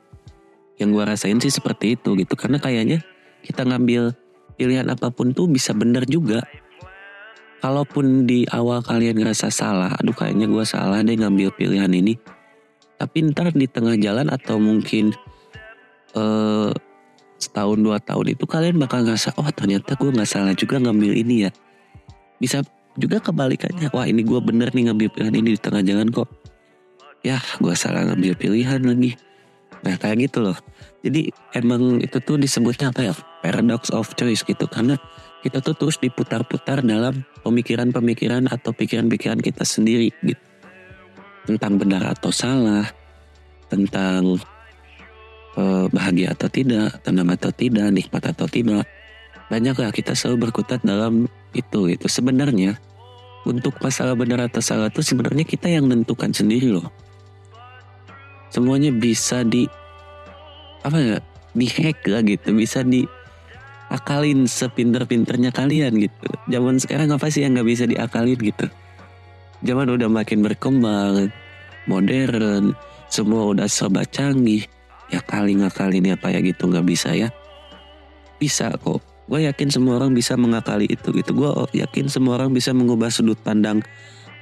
Yang 0.76 0.88
gue 0.98 1.04
rasain 1.06 1.38
sih 1.38 1.52
seperti 1.54 1.94
itu 1.94 2.18
gitu. 2.18 2.34
Karena 2.34 2.58
kayaknya 2.58 3.00
kita 3.46 3.62
ngambil 3.62 4.12
pilihan 4.58 4.86
apa 4.90 5.14
pun 5.14 5.30
tuh 5.30 5.46
bisa 5.46 5.70
benar 5.72 6.02
juga. 6.10 6.42
Kalaupun 7.62 8.26
di 8.26 8.42
awal 8.50 8.82
kalian 8.82 9.22
ngerasa 9.22 9.46
salah, 9.54 9.94
aduh 9.94 10.10
kayaknya 10.10 10.50
gue 10.50 10.64
salah 10.66 10.98
deh 11.06 11.14
ngambil 11.14 11.54
pilihan 11.54 11.90
ini. 11.94 12.18
Tapi 12.98 13.30
ntar 13.30 13.54
di 13.54 13.70
tengah 13.70 13.94
jalan 14.02 14.26
atau 14.34 14.58
mungkin 14.58 15.14
eh, 16.18 16.70
setahun 17.38 17.78
dua 17.78 18.02
tahun 18.02 18.34
itu 18.34 18.50
kalian 18.50 18.82
bakal 18.82 19.06
ngerasa, 19.06 19.38
oh 19.38 19.46
ternyata 19.54 19.94
gue 19.94 20.10
nggak 20.10 20.26
salah 20.26 20.54
juga 20.58 20.82
ngambil 20.82 21.14
ini 21.14 21.46
ya. 21.46 21.50
Bisa 22.42 22.66
juga 22.98 23.22
kebalikannya, 23.22 23.94
wah 23.94 24.02
ini 24.02 24.26
gue 24.26 24.40
bener 24.42 24.74
nih 24.74 24.90
ngambil 24.90 25.08
pilihan 25.14 25.34
ini 25.38 25.54
di 25.54 25.60
tengah 25.62 25.86
jalan 25.86 26.10
kok. 26.10 26.26
Ya 27.22 27.38
gue 27.62 27.74
salah 27.78 28.02
ngambil 28.10 28.34
pilihan 28.34 28.82
lagi. 28.82 29.14
Nah 29.86 29.94
kayak 29.94 30.26
gitu 30.26 30.50
loh. 30.50 30.58
Jadi 31.06 31.30
emang 31.54 32.02
itu 32.02 32.18
tuh 32.18 32.34
disebutnya 32.38 32.90
apa 32.90 33.00
ya? 33.06 33.14
Paradox 33.42 33.94
of 33.94 34.10
choice 34.18 34.42
gitu. 34.42 34.66
Karena 34.66 34.98
kita 35.42 35.58
tuh 35.58 35.74
terus 35.74 35.98
diputar-putar 35.98 36.86
dalam 36.86 37.26
pemikiran-pemikiran 37.42 38.46
atau 38.46 38.70
pikiran-pikiran 38.70 39.42
kita 39.42 39.66
sendiri 39.66 40.14
gitu. 40.22 40.42
Tentang 41.42 41.78
benar 41.78 42.14
atau 42.14 42.30
salah, 42.30 42.86
tentang 43.66 44.38
eh, 45.58 45.86
bahagia 45.90 46.38
atau 46.38 46.46
tidak, 46.46 47.02
tenang 47.02 47.34
atau 47.34 47.50
tidak, 47.50 47.90
nikmat 47.90 48.22
atau 48.22 48.46
tidak. 48.46 48.86
Banyak 49.52 49.76
lah 49.76 49.92
kita 49.92 50.16
selalu 50.16 50.48
berkutat 50.48 50.80
dalam 50.80 51.28
itu 51.52 51.92
itu 51.92 52.08
sebenarnya 52.08 52.80
untuk 53.44 53.76
masalah 53.84 54.16
benar 54.16 54.48
atau 54.48 54.64
salah 54.64 54.88
itu 54.88 55.04
sebenarnya 55.04 55.44
kita 55.44 55.68
yang 55.68 55.92
menentukan 55.92 56.32
sendiri 56.32 56.72
loh. 56.72 56.88
Semuanya 58.48 58.88
bisa 58.88 59.44
di 59.44 59.68
apa 60.80 60.96
ya 60.96 61.18
dihack 61.52 62.00
lah 62.08 62.24
gitu, 62.24 62.56
bisa 62.56 62.80
di 62.80 63.04
akalin 63.92 64.48
sepinter-pinternya 64.48 65.52
kalian 65.52 66.00
gitu. 66.00 66.32
Zaman 66.48 66.80
sekarang 66.80 67.12
apa 67.12 67.28
sih 67.28 67.44
yang 67.44 67.52
nggak 67.52 67.68
bisa 67.68 67.84
diakalin 67.84 68.40
gitu? 68.40 68.66
Zaman 69.68 69.92
udah 69.92 70.08
makin 70.08 70.40
berkembang, 70.40 71.28
modern, 71.84 72.72
semua 73.12 73.52
udah 73.52 73.68
serba 73.68 74.08
canggih. 74.08 74.64
Ya 75.12 75.20
kali 75.20 75.60
ngakalin 75.60 76.16
apa 76.16 76.32
ya 76.32 76.40
gitu 76.40 76.72
nggak 76.72 76.88
bisa 76.88 77.12
ya? 77.12 77.28
Bisa 78.40 78.72
kok. 78.80 79.11
Gue 79.32 79.48
yakin 79.48 79.72
semua 79.72 79.96
orang 79.96 80.12
bisa 80.12 80.36
mengakali 80.36 80.92
itu 80.92 81.08
gitu. 81.08 81.32
Gue 81.32 81.48
yakin 81.72 82.12
semua 82.12 82.36
orang 82.36 82.52
bisa 82.52 82.76
mengubah 82.76 83.08
sudut 83.08 83.40
pandang 83.40 83.80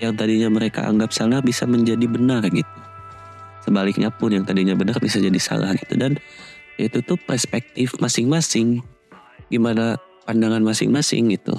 yang 0.03 0.19
tadinya 0.19 0.51
mereka 0.51 0.83
anggap 0.83 1.15
salah 1.15 1.39
bisa 1.39 1.63
menjadi 1.63 2.11
benar 2.11 2.43
gitu. 2.51 2.67
Sebaliknya 3.63 4.11
pun 4.11 4.35
yang 4.35 4.43
tadinya 4.43 4.75
benar 4.75 4.99
bisa 4.99 5.23
jadi 5.23 5.39
salah 5.39 5.79
gitu 5.79 5.95
dan 5.95 6.19
itu 6.75 7.07
tuh 7.07 7.15
perspektif 7.23 8.03
masing-masing 8.03 8.83
gimana 9.47 9.95
pandangan 10.27 10.67
masing-masing 10.67 11.39
gitu. 11.39 11.55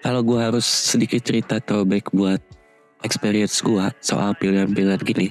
Kalau 0.00 0.24
gue 0.24 0.40
harus 0.40 0.64
sedikit 0.64 1.20
cerita 1.20 1.60
throwback 1.60 2.16
buat 2.16 2.40
experience 3.04 3.60
gue 3.60 3.92
soal 4.00 4.32
pilihan-pilihan 4.40 5.04
gini. 5.04 5.28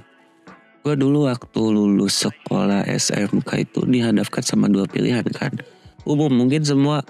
Gue 0.86 0.94
dulu 0.94 1.26
waktu 1.26 1.62
lulus 1.66 2.30
sekolah 2.30 2.86
SMK 2.86 3.50
itu 3.66 3.82
dihadapkan 3.90 4.46
sama 4.46 4.70
dua 4.70 4.86
pilihan 4.86 5.26
kan. 5.34 5.58
Umum 6.08 6.32
mungkin 6.32 6.64
semua 6.64 7.04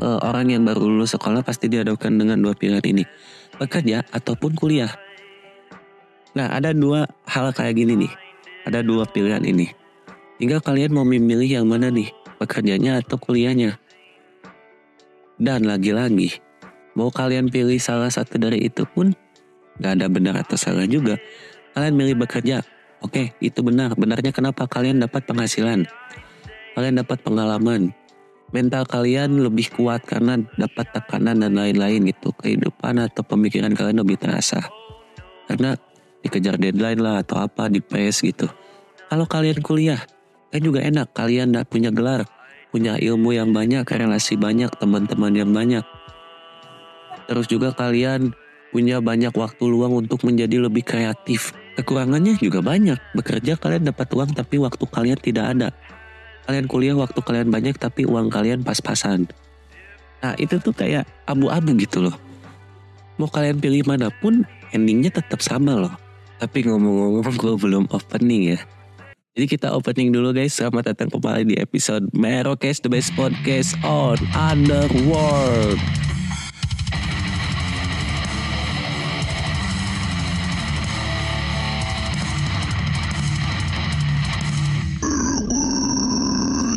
eh, 0.00 0.18
orang 0.24 0.52
yang 0.52 0.62
baru 0.64 0.86
lulus 0.88 1.16
sekolah 1.16 1.44
pasti 1.44 1.68
dihadapkan 1.68 2.14
dengan 2.16 2.40
dua 2.40 2.56
pilihan 2.56 2.84
ini. 2.84 3.04
Bekerja 3.58 4.06
ataupun 4.14 4.54
kuliah. 4.54 4.92
Nah 6.38 6.52
ada 6.54 6.70
dua 6.70 7.08
hal 7.26 7.50
kayak 7.50 7.74
gini 7.76 8.06
nih. 8.06 8.12
Ada 8.68 8.84
dua 8.84 9.08
pilihan 9.08 9.42
ini. 9.42 9.72
Tinggal 10.38 10.62
kalian 10.62 10.94
mau 10.94 11.02
memilih 11.02 11.60
yang 11.60 11.66
mana 11.66 11.90
nih 11.90 12.14
pekerjanya 12.38 13.02
atau 13.02 13.18
kuliahnya. 13.18 13.76
Dan 15.38 15.66
lagi-lagi, 15.66 16.38
mau 16.94 17.10
kalian 17.10 17.50
pilih 17.50 17.78
salah 17.78 18.10
satu 18.10 18.38
dari 18.38 18.66
itu 18.66 18.86
pun 18.86 19.14
gak 19.78 19.98
ada 19.98 20.06
benar 20.10 20.34
atau 20.38 20.58
salah 20.58 20.86
juga. 20.86 21.18
Kalian 21.74 21.94
milih 21.94 22.26
bekerja, 22.26 22.62
oke 23.02 23.34
itu 23.38 23.60
benar. 23.62 23.94
Benarnya 23.94 24.34
kenapa 24.34 24.66
kalian 24.66 24.98
dapat 25.02 25.26
penghasilan, 25.26 25.86
kalian 26.78 27.02
dapat 27.02 27.18
pengalaman, 27.26 27.90
mental 28.54 28.86
kalian 28.86 29.42
lebih 29.42 29.74
kuat 29.74 30.06
karena 30.06 30.38
dapat 30.54 30.94
tekanan 30.94 31.42
dan 31.42 31.58
lain-lain 31.58 32.06
gitu. 32.06 32.30
Kehidupan 32.38 33.02
atau 33.02 33.26
pemikiran 33.26 33.74
kalian 33.74 34.06
lebih 34.06 34.22
terasa. 34.22 34.62
Karena 35.50 35.74
dikejar 36.22 36.54
deadline 36.54 37.02
lah 37.02 37.26
atau 37.26 37.42
apa 37.42 37.66
di 37.66 37.82
press 37.82 38.22
gitu. 38.22 38.46
Kalau 39.10 39.26
kalian 39.26 39.58
kuliah, 39.58 39.98
kan 40.48 40.60
juga 40.64 40.80
enak 40.80 41.12
kalian 41.12 41.52
udah 41.52 41.64
punya 41.66 41.90
gelar 41.92 42.24
punya 42.68 43.00
ilmu 43.00 43.32
yang 43.32 43.52
banyak 43.52 43.84
relasi 43.84 44.36
banyak 44.36 44.68
teman-teman 44.76 45.32
yang 45.32 45.50
banyak 45.52 45.84
terus 47.28 47.48
juga 47.48 47.72
kalian 47.72 48.32
punya 48.68 49.00
banyak 49.00 49.32
waktu 49.32 49.64
luang 49.64 49.96
untuk 49.96 50.24
menjadi 50.24 50.68
lebih 50.68 50.84
kreatif 50.84 51.56
kekurangannya 51.80 52.36
juga 52.36 52.60
banyak 52.60 53.00
bekerja 53.16 53.56
kalian 53.56 53.88
dapat 53.88 54.08
uang 54.12 54.36
tapi 54.36 54.60
waktu 54.60 54.84
kalian 54.84 55.20
tidak 55.20 55.44
ada 55.56 55.68
kalian 56.48 56.64
kuliah 56.64 56.96
waktu 56.96 57.20
kalian 57.20 57.52
banyak 57.52 57.76
tapi 57.76 58.08
uang 58.08 58.32
kalian 58.32 58.64
pas-pasan 58.64 59.28
nah 60.24 60.32
itu 60.40 60.56
tuh 60.56 60.72
kayak 60.72 61.04
abu-abu 61.28 61.76
gitu 61.76 62.08
loh 62.08 62.16
mau 63.20 63.28
kalian 63.28 63.60
pilih 63.60 63.84
mana 63.84 64.08
pun 64.08 64.48
endingnya 64.72 65.12
tetap 65.12 65.44
sama 65.44 65.76
loh 65.76 65.94
tapi 66.40 66.64
ngomong-ngomong 66.64 67.36
gue 67.36 67.54
belum 67.60 67.84
opening 67.92 68.56
ya 68.56 68.60
jadi 69.38 69.54
kita 69.54 69.70
opening 69.70 70.10
dulu 70.10 70.34
guys. 70.34 70.58
Selamat 70.58 70.90
datang 70.90 71.14
kembali 71.14 71.46
di 71.46 71.56
episode 71.62 72.10
Merokes 72.10 72.82
The 72.82 72.90
Best 72.90 73.14
Podcast 73.14 73.78
on 73.86 74.18
Underworld. 74.34 75.78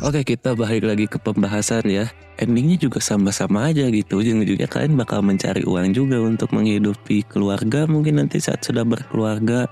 Oke 0.01 0.25
kita 0.25 0.57
balik 0.57 0.81
lagi 0.81 1.05
ke 1.05 1.21
pembahasan 1.21 1.85
ya. 1.85 2.09
Endingnya 2.41 2.73
juga 2.89 2.97
sama-sama 2.97 3.69
aja 3.69 3.85
gitu. 3.85 4.25
Ujung-ujungnya 4.25 4.65
kalian 4.65 4.97
bakal 4.97 5.21
mencari 5.21 5.61
uang 5.61 5.93
juga 5.93 6.17
Untuk 6.17 6.49
menghidupi 6.57 7.21
keluarga 7.29 7.85
Mungkin 7.85 8.17
nanti 8.17 8.41
saat 8.41 8.65
sudah 8.65 8.81
berkeluarga. 8.81 9.69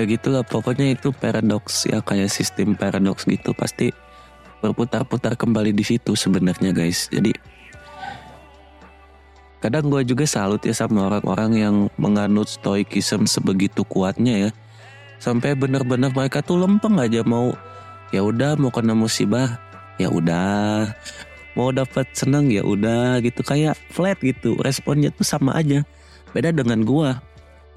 Ya 0.00 0.08
gitulah 0.08 0.40
pokoknya 0.40 0.96
itu 0.96 1.12
paradoks 1.12 1.84
ya 1.84 2.00
kayak 2.00 2.32
sistem 2.32 2.72
paradoks 2.72 3.28
gitu. 3.28 3.52
Pasti 3.52 3.92
berputar-putar 4.64 5.36
kembali 5.36 5.76
di 5.76 5.84
situ 5.84 6.16
sebenarnya 6.16 6.72
guys. 6.72 7.12
Jadi 7.12 7.36
kadang 9.60 9.92
gue 9.92 10.00
juga 10.08 10.24
salut 10.24 10.64
ya 10.64 10.72
sama 10.72 11.12
orang-orang 11.12 11.50
yang 11.60 11.76
menganut 12.00 12.48
stoikism 12.48 13.28
sebegitu 13.28 13.84
kuatnya 13.84 14.48
ya. 14.48 14.50
Sampai 15.20 15.52
bener-bener 15.52 16.08
mereka 16.08 16.40
tuh 16.40 16.62
lempeng 16.62 16.96
aja 16.96 17.20
mau 17.26 17.52
ya 18.14 18.24
udah 18.24 18.56
mau 18.56 18.72
kena 18.72 18.96
musibah 18.96 19.60
ya 20.00 20.08
udah. 20.08 20.92
Mau 21.58 21.74
dapat 21.74 22.06
seneng 22.14 22.54
ya 22.54 22.62
udah 22.62 23.18
gitu. 23.20 23.42
Kayak 23.42 23.74
flat 23.90 24.18
gitu 24.22 24.54
responnya 24.62 25.10
tuh 25.10 25.26
sama 25.26 25.58
aja. 25.58 25.82
Beda 26.30 26.54
dengan 26.54 26.84
gue 26.86 27.10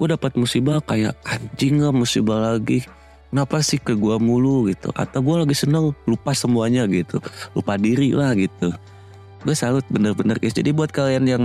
gue 0.02 0.08
dapat 0.10 0.34
musibah 0.34 0.82
kayak 0.82 1.14
anjing 1.30 1.78
lah 1.78 1.94
musibah 1.94 2.42
lagi. 2.54 2.82
Kenapa 3.30 3.62
sih 3.62 3.78
ke 3.78 3.94
gue 3.94 4.18
mulu? 4.18 4.66
gitu. 4.68 4.90
Atau 4.98 5.22
gue 5.22 5.46
lagi 5.46 5.54
seneng 5.54 5.94
lupa 6.10 6.34
semuanya 6.34 6.90
gitu. 6.90 7.22
Lupa 7.54 7.78
diri 7.78 8.10
lah 8.12 8.34
gitu. 8.34 8.74
Gue 9.46 9.54
salut 9.54 9.86
bener-bener 9.94 10.42
guys. 10.42 10.58
Jadi 10.58 10.74
buat 10.74 10.90
kalian 10.90 11.26
yang 11.30 11.44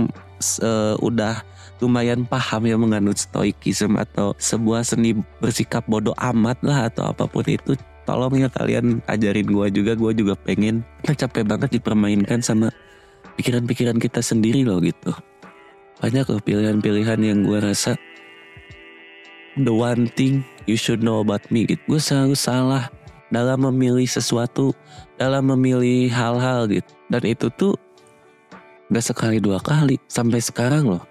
uh, 0.65 0.97
udah 0.99 1.45
lumayan 1.77 2.25
paham 2.25 2.65
ya 2.65 2.75
menganut 2.77 3.21
stoikism 3.21 4.01
atau 4.01 4.33
sebuah 4.41 4.81
seni 4.81 5.13
bersikap 5.37 5.85
bodoh 5.85 6.17
amat 6.17 6.57
lah 6.65 6.89
atau 6.89 7.13
apa 7.13 7.29
pun 7.29 7.45
itu 7.45 7.77
tolong 8.07 8.39
ya 8.39 8.47
kalian 8.47 9.03
ajarin 9.11 9.51
gue 9.51 9.67
juga 9.75 9.93
gue 9.99 10.11
juga 10.15 10.33
pengen 10.39 10.87
capek 11.03 11.43
banget 11.43 11.75
dipermainkan 11.75 12.39
sama 12.39 12.71
pikiran-pikiran 13.35 13.99
kita 13.99 14.23
sendiri 14.23 14.63
loh 14.63 14.79
gitu 14.79 15.11
banyak 15.99 16.23
loh 16.23 16.39
pilihan-pilihan 16.39 17.19
yang 17.19 17.43
gue 17.43 17.59
rasa 17.59 17.99
the 19.59 19.73
one 19.73 20.05
thing 20.13 20.45
you 20.69 20.77
should 20.77 21.01
know 21.01 21.23
about 21.25 21.41
me 21.49 21.65
gitu. 21.65 21.81
Gue 21.89 22.01
selalu 22.01 22.37
salah 22.37 22.85
dalam 23.33 23.65
memilih 23.71 24.05
sesuatu, 24.05 24.71
dalam 25.17 25.49
memilih 25.49 26.13
hal-hal 26.13 26.69
gitu. 26.69 26.91
Dan 27.09 27.23
itu 27.25 27.47
tuh 27.57 27.73
gak 28.93 29.03
sekali 29.03 29.41
dua 29.41 29.57
kali 29.57 29.97
sampai 30.05 30.39
sekarang 30.39 30.85
loh. 30.85 31.03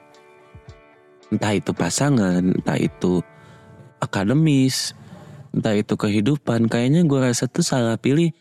Entah 1.34 1.58
itu 1.58 1.74
pasangan, 1.74 2.54
entah 2.54 2.78
itu 2.78 3.18
akademis, 3.98 4.94
entah 5.56 5.72
itu 5.72 5.96
kehidupan. 5.96 6.68
Kayaknya 6.68 7.08
gue 7.08 7.18
rasa 7.18 7.48
tuh 7.48 7.64
salah 7.64 7.96
pilih. 7.96 8.36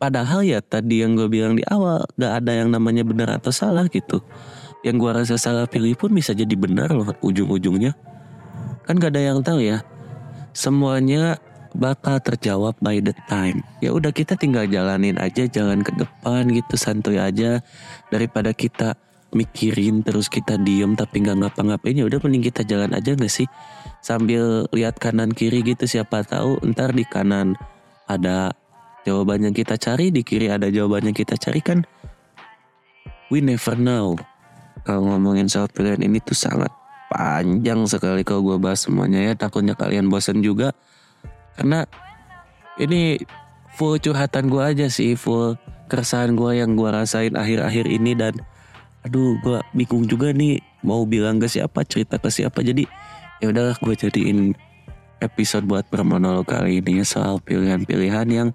Padahal 0.00 0.46
ya 0.46 0.64
tadi 0.64 1.04
yang 1.04 1.18
gue 1.18 1.28
bilang 1.28 1.58
di 1.58 1.66
awal 1.68 2.06
gak 2.16 2.40
ada 2.40 2.52
yang 2.56 2.72
namanya 2.72 3.04
benar 3.04 3.36
atau 3.36 3.52
salah 3.52 3.84
gitu. 3.90 4.22
Yang 4.80 4.96
gue 4.96 5.10
rasa 5.12 5.34
salah 5.36 5.68
pilih 5.68 5.92
pun 5.98 6.14
bisa 6.14 6.32
jadi 6.32 6.56
benar 6.56 6.88
loh 6.94 7.12
ujung-ujungnya 7.20 7.92
kan 8.90 8.98
gak 8.98 9.14
ada 9.14 9.22
yang 9.22 9.38
tahu 9.38 9.62
ya 9.62 9.86
semuanya 10.50 11.38
bakal 11.78 12.18
terjawab 12.18 12.74
by 12.82 12.98
the 12.98 13.14
time. 13.30 13.62
Ya 13.78 13.94
udah 13.94 14.10
kita 14.10 14.34
tinggal 14.34 14.66
jalanin 14.66 15.14
aja 15.14 15.46
jalan 15.46 15.86
ke 15.86 15.94
depan 15.94 16.50
gitu 16.50 16.74
santuy 16.74 17.22
aja 17.22 17.62
daripada 18.10 18.50
kita 18.50 18.98
mikirin 19.30 20.02
terus 20.02 20.26
kita 20.26 20.58
diem 20.58 20.98
tapi 20.98 21.22
nggak 21.22 21.38
ngapa-ngapain 21.38 21.94
ya 21.94 22.02
udah 22.02 22.18
mending 22.18 22.50
kita 22.50 22.66
jalan 22.66 22.90
aja 22.90 23.14
nggak 23.14 23.30
sih 23.30 23.46
sambil 24.00 24.64
lihat 24.72 24.96
kanan 24.96 25.32
kiri 25.32 25.60
gitu 25.60 25.84
siapa 25.84 26.24
tahu 26.24 26.60
ntar 26.72 26.96
di 26.96 27.04
kanan 27.04 27.56
ada 28.08 28.52
jawaban 29.04 29.48
yang 29.48 29.54
kita 29.56 29.80
cari 29.80 30.12
di 30.12 30.20
kiri 30.20 30.52
ada 30.52 30.68
jawaban 30.68 31.08
yang 31.08 31.16
kita 31.16 31.36
cari 31.36 31.60
kan? 31.64 31.84
We 33.30 33.38
never 33.38 33.78
know. 33.78 34.18
Kalau 34.82 35.06
ngomongin 35.06 35.46
soal 35.46 35.70
pilihan 35.70 36.02
ini 36.02 36.18
tuh 36.18 36.34
sangat 36.34 36.72
panjang 37.12 37.86
sekali 37.86 38.26
kalau 38.26 38.42
gue 38.42 38.56
bahas 38.58 38.82
semuanya 38.82 39.22
ya. 39.22 39.32
Takutnya 39.38 39.78
kalian 39.78 40.10
bosan 40.10 40.42
juga. 40.42 40.74
Karena 41.54 41.86
ini 42.80 43.20
full 43.78 44.02
curhatan 44.02 44.50
gue 44.50 44.62
aja 44.62 44.86
sih 44.90 45.14
full 45.14 45.54
keresahan 45.86 46.34
gue 46.34 46.58
yang 46.58 46.74
gue 46.74 46.90
rasain 46.90 47.38
akhir-akhir 47.38 47.86
ini. 47.86 48.18
Dan 48.18 48.34
aduh 49.06 49.38
gue 49.46 49.62
bingung 49.78 50.10
juga 50.10 50.34
nih 50.34 50.58
mau 50.82 51.06
bilang 51.06 51.38
ke 51.38 51.46
siapa 51.46 51.86
cerita 51.86 52.18
ke 52.18 52.32
siapa. 52.32 52.66
Jadi 52.66 52.88
ya 53.40 53.52
udahlah 53.52 53.76
gue 53.80 53.94
jadiin 53.96 54.52
episode 55.20 55.64
buat 55.68 55.84
bermonolog 55.88 56.48
kali 56.48 56.80
ini 56.80 57.04
soal 57.04 57.40
pilihan-pilihan 57.40 58.28
yang 58.28 58.48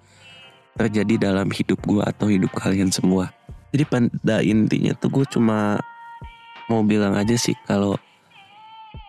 terjadi 0.78 1.30
dalam 1.30 1.50
hidup 1.50 1.82
gue 1.86 2.02
atau 2.02 2.30
hidup 2.30 2.54
kalian 2.54 2.90
semua 2.90 3.34
jadi 3.74 3.86
pada 3.86 4.46
intinya 4.46 4.94
tuh 4.98 5.10
gue 5.10 5.26
cuma 5.30 5.82
mau 6.70 6.82
bilang 6.82 7.14
aja 7.18 7.38
sih 7.38 7.54
kalau 7.66 7.98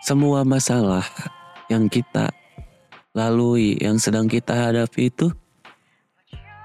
semua 0.04 0.45
masalah 0.45 1.04
yang 1.73 1.88
kita 1.88 2.28
lalui 3.16 3.80
yang 3.80 3.97
sedang 3.97 4.28
kita 4.28 4.52
hadapi 4.52 5.09
itu 5.09 5.33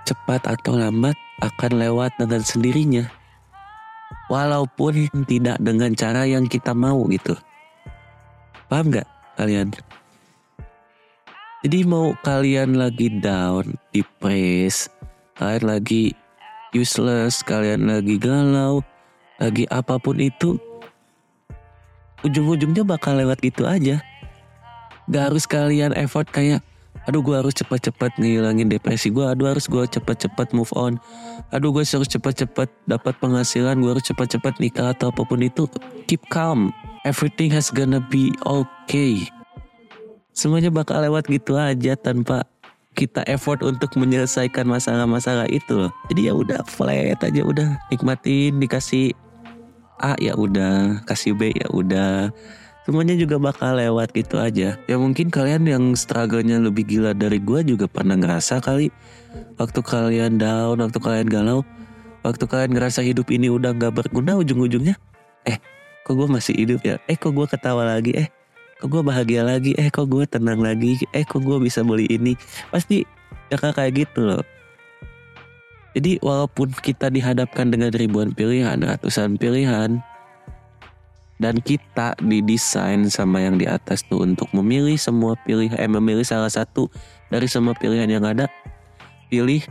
cepat 0.03 0.43
atau 0.49 0.75
lambat 0.75 1.15
akan 1.39 1.71
lewat 1.79 2.11
dengan 2.19 2.43
sendirinya 2.43 3.05
walaupun 4.27 5.07
tidak 5.27 5.57
dengan 5.59 5.91
cara 5.95 6.27
yang 6.27 6.47
kita 6.47 6.75
mau 6.75 7.03
gitu. 7.07 7.35
Paham 8.71 8.87
nggak 8.87 9.07
kalian? 9.35 9.75
Jadi 11.67 11.83
mau 11.83 12.15
kalian 12.23 12.79
lagi 12.79 13.11
down, 13.19 13.75
depressed, 13.91 14.87
kalian 15.35 15.67
lagi 15.67 16.15
useless, 16.71 17.43
kalian 17.43 17.91
lagi 17.91 18.15
galau, 18.15 18.79
lagi 19.43 19.67
apa 19.67 19.99
pun 19.99 20.23
itu, 20.23 20.55
ujung-ujungnya 22.23 22.87
bakal 22.87 23.19
lewat 23.19 23.43
gitu 23.43 23.67
aja. 23.67 23.99
Gak 25.11 25.35
harus 25.35 25.43
kalian 25.43 25.91
effort 25.91 26.31
kayak 26.31 26.63
aduh 27.09 27.25
gue 27.25 27.33
harus 27.33 27.57
cepat-cepat 27.57 28.21
ngilangin 28.21 28.69
depresi 28.69 29.09
gue 29.09 29.25
aduh 29.25 29.49
harus 29.49 29.65
gue 29.65 29.81
cepat-cepat 29.81 30.53
move 30.53 30.69
on. 30.77 31.01
Aduh 31.49 31.73
gue 31.73 31.81
harus 31.81 32.09
cepat-cepat 32.09 32.69
dapat 32.85 33.17
penghasilan. 33.17 33.81
Gue 33.81 33.97
harus 33.97 34.05
cepat-cepat 34.05 34.61
nikah 34.61 34.93
atau 34.93 35.09
apa 35.09 35.25
pun 35.25 35.41
itu. 35.41 35.65
Keep 36.05 36.29
calm. 36.29 36.69
Everything 37.01 37.49
has 37.49 37.73
gonna 37.73 37.97
be 37.97 38.29
okay. 38.45 39.25
Semuanya 40.31 40.69
bakal 40.69 41.01
lewat 41.01 41.27
gitu 41.27 41.57
aja 41.57 41.97
tanpa 41.97 42.45
kita 42.93 43.23
effort 43.27 43.63
untuk 43.63 43.95
menyelesaikan 43.97 44.67
masalah-masalah 44.67 45.47
itu. 45.49 45.89
Jadi 46.11 46.29
ya 46.29 46.33
udah 46.37 46.61
flat 46.67 47.19
aja 47.19 47.41
udah. 47.41 47.79
Nikmatin 47.89 48.61
dikasih 48.61 49.15
A 50.01 50.17
ya 50.17 50.33
udah 50.33 51.05
kasih 51.05 51.37
B 51.37 51.53
ya 51.53 51.69
udah 51.69 52.33
semuanya 52.85 53.13
juga 53.13 53.37
bakal 53.37 53.77
lewat 53.77 54.13
gitu 54.13 54.41
aja. 54.41 54.77
Ya 54.77 54.95
mungkin 54.97 55.29
kalian 55.29 55.67
yang 55.69 55.83
struggle-nya 55.93 56.57
lebih 56.57 56.87
gila 56.87 57.13
dari 57.13 57.37
gue 57.37 57.61
juga 57.65 57.85
pernah 57.85 58.17
ngerasa 58.17 58.61
kali 58.61 58.89
waktu 59.57 59.79
kalian 59.81 60.41
down, 60.41 60.81
waktu 60.81 60.97
kalian 60.97 61.27
galau, 61.29 61.61
waktu 62.25 62.43
kalian 62.49 62.71
ngerasa 62.73 63.05
hidup 63.05 63.29
ini 63.29 63.47
udah 63.53 63.73
nggak 63.77 63.93
berguna 63.93 64.37
ujung-ujungnya. 64.41 64.97
Eh, 65.45 65.57
kok 66.05 66.13
gue 66.17 66.27
masih 66.29 66.53
hidup 66.57 66.81
ya? 66.81 66.97
Eh, 67.05 67.17
kok 67.17 67.33
gue 67.33 67.45
ketawa 67.45 67.85
lagi? 67.85 68.17
Eh, 68.17 68.27
kok 68.81 68.89
gue 68.89 69.01
bahagia 69.05 69.45
lagi? 69.45 69.77
Eh, 69.77 69.93
kok 69.93 70.09
gue 70.09 70.25
tenang 70.25 70.61
lagi? 70.61 70.97
Eh, 71.13 71.25
kok 71.25 71.41
gue 71.41 71.57
bisa 71.61 71.85
beli 71.85 72.09
ini? 72.09 72.33
Pasti 72.73 73.05
ya 73.51 73.57
kayak 73.59 73.93
gitu 74.07 74.25
loh. 74.25 74.43
Jadi 75.91 76.23
walaupun 76.23 76.71
kita 76.71 77.11
dihadapkan 77.11 77.67
dengan 77.67 77.91
ribuan 77.91 78.31
pilihan, 78.31 78.79
ratusan 78.79 79.35
pilihan, 79.35 79.99
dan 81.41 81.57
kita 81.57 82.13
didesain 82.21 83.09
sama 83.09 83.41
yang 83.41 83.57
di 83.57 83.65
atas 83.65 84.05
tuh 84.05 84.21
untuk 84.21 84.45
memilih 84.53 84.93
semua 85.01 85.33
pilih 85.41 85.73
eh 85.73 85.89
memilih 85.89 86.21
salah 86.21 86.53
satu 86.53 86.85
dari 87.33 87.49
semua 87.49 87.73
pilihan 87.73 88.05
yang 88.05 88.21
ada. 88.21 88.45
Pilih 89.33 89.65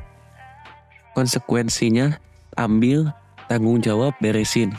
konsekuensinya 1.15 2.19
ambil 2.59 3.15
tanggung 3.47 3.79
jawab 3.79 4.19
beresin. 4.19 4.75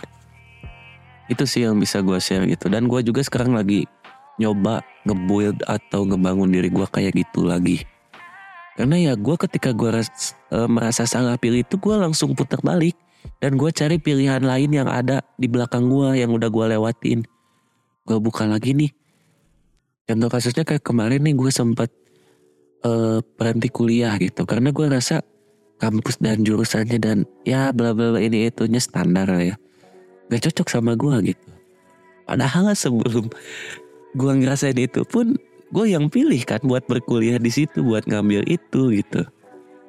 Itu 1.31 1.47
sih 1.47 1.63
yang 1.63 1.79
bisa 1.79 2.03
gue 2.03 2.19
share 2.19 2.43
gitu. 2.43 2.67
Dan 2.67 2.91
gue 2.91 2.99
juga 3.07 3.23
sekarang 3.23 3.55
lagi 3.55 3.87
nyoba 4.35 4.83
ngebuild 5.07 5.63
atau 5.63 6.03
ngebangun 6.03 6.51
diri 6.51 6.67
gue 6.67 6.87
kayak 6.91 7.15
gitu 7.15 7.47
lagi. 7.47 7.87
Karena 8.75 8.99
ya 8.99 9.13
gue 9.15 9.35
ketika 9.39 9.71
gue 9.71 9.95
e, 9.95 10.57
merasa 10.67 11.07
salah 11.07 11.39
pilih 11.39 11.63
itu 11.63 11.79
gue 11.79 11.95
langsung 11.95 12.35
putar 12.35 12.59
balik 12.59 12.99
dan 13.41 13.57
gue 13.57 13.69
cari 13.73 13.97
pilihan 13.97 14.41
lain 14.45 14.69
yang 14.69 14.85
ada 14.85 15.25
di 15.37 15.49
belakang 15.49 15.89
gue 15.89 16.21
yang 16.21 16.29
udah 16.29 16.49
gue 16.49 16.65
lewatin. 16.77 17.25
Gue 18.05 18.17
buka 18.21 18.45
lagi 18.45 18.77
nih. 18.77 18.91
Contoh 20.05 20.29
kasusnya 20.29 20.61
kayak 20.61 20.85
kemarin 20.85 21.25
nih 21.25 21.33
gue 21.33 21.49
sempat 21.49 21.89
uh, 22.85 23.21
berhenti 23.37 23.69
kuliah 23.73 24.13
gitu. 24.21 24.45
Karena 24.45 24.69
gue 24.69 24.85
rasa 24.85 25.25
kampus 25.81 26.21
dan 26.21 26.45
jurusannya 26.45 27.01
dan 27.01 27.17
ya 27.41 27.73
bla 27.73 27.97
bla 27.97 28.13
bla 28.13 28.21
ini 28.21 28.45
itunya 28.49 28.77
standar 28.77 29.25
lah 29.25 29.53
ya. 29.53 29.55
Gak 30.29 30.51
cocok 30.51 30.67
sama 30.69 30.93
gue 30.93 31.33
gitu. 31.33 31.49
Padahal 32.29 32.71
sebelum 32.77 33.25
gue 34.13 34.31
ngerasain 34.37 34.77
itu 34.77 35.01
pun 35.07 35.33
gue 35.71 35.85
yang 35.89 36.11
pilih 36.11 36.39
kan 36.43 36.61
buat 36.61 36.85
berkuliah 36.85 37.39
di 37.41 37.49
situ 37.49 37.81
buat 37.81 38.05
ngambil 38.05 38.45
itu 38.45 39.01
gitu. 39.01 39.25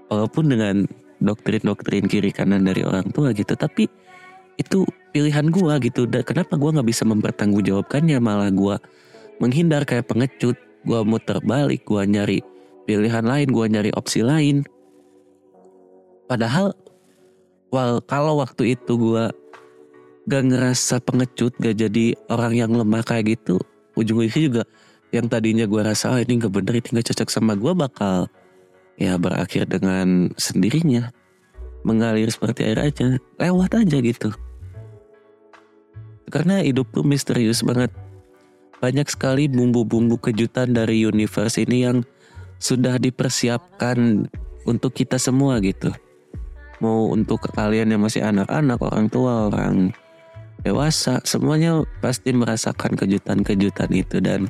Walaupun 0.09 0.53
dengan 0.53 0.77
doktrin-doktrin 1.23 2.11
kiri 2.11 2.35
kanan 2.35 2.67
dari 2.67 2.83
orang 2.83 3.09
tua 3.15 3.31
gitu. 3.33 3.55
Tapi 3.55 3.87
itu 4.59 4.85
pilihan 5.15 5.49
gue 5.49 5.75
gitu. 5.87 6.05
Dan 6.11 6.27
kenapa 6.27 6.59
gue 6.59 6.71
nggak 6.75 6.89
bisa 6.89 7.07
mempertanggungjawabkannya? 7.07 8.19
Malah 8.19 8.51
gue 8.51 8.77
menghindar 9.39 9.87
kayak 9.87 10.11
pengecut. 10.11 10.59
Gue 10.83 11.01
muter 11.07 11.39
balik 11.47 11.87
gue 11.87 12.03
nyari 12.03 12.43
pilihan 12.85 13.23
lain 13.23 13.49
gue 13.49 13.67
nyari 13.71 13.91
opsi 13.95 14.27
lain. 14.27 14.67
Padahal 16.27 16.75
wal 17.73 18.03
kalau 18.05 18.43
waktu 18.43 18.77
itu 18.77 18.93
gue 18.99 19.25
gak 20.29 20.45
ngerasa 20.45 21.03
pengecut 21.03 21.57
gak 21.59 21.81
jadi 21.81 22.15
orang 22.31 22.53
yang 22.55 22.71
lemah 22.71 23.03
kayak 23.03 23.39
gitu 23.39 23.59
ujung-ujungnya 23.99 24.43
juga 24.47 24.63
yang 25.11 25.27
tadinya 25.27 25.67
gue 25.67 25.81
rasa 25.83 26.15
oh, 26.15 26.21
ini 26.21 26.39
gak 26.39 26.53
bener 26.53 26.79
ini 26.79 27.01
gak 27.01 27.11
cocok 27.11 27.29
sama 27.33 27.59
gue 27.59 27.73
bakal 27.75 28.31
ya 28.97 29.17
berakhir 29.17 29.69
dengan 29.69 30.33
sendirinya. 30.37 31.13
Mengalir 31.83 32.31
seperti 32.31 32.63
air 32.63 32.79
aja 32.79 33.19
lewat 33.43 33.75
aja 33.75 33.99
gitu. 33.99 34.31
Karena 36.31 36.63
hidup 36.63 36.89
tuh 36.95 37.03
misterius 37.03 37.61
banget. 37.67 37.91
Banyak 38.79 39.11
sekali 39.11 39.51
bumbu-bumbu 39.51 40.19
kejutan 40.19 40.75
dari 40.75 41.03
universe 41.03 41.59
ini 41.59 41.87
yang 41.87 42.07
sudah 42.63 42.99
dipersiapkan 42.99 44.31
untuk 44.67 44.95
kita 44.95 45.19
semua 45.19 45.59
gitu. 45.59 45.91
Mau 46.79 47.11
untuk 47.11 47.43
kalian 47.51 47.95
yang 47.95 48.03
masih 48.03 48.23
anak-anak 48.23 48.79
orang 48.79 49.07
tua 49.11 49.51
orang 49.51 49.91
dewasa 50.63 51.19
semuanya 51.27 51.83
pasti 51.99 52.31
merasakan 52.31 52.95
kejutan-kejutan 52.95 53.91
itu 53.91 54.23
dan 54.23 54.47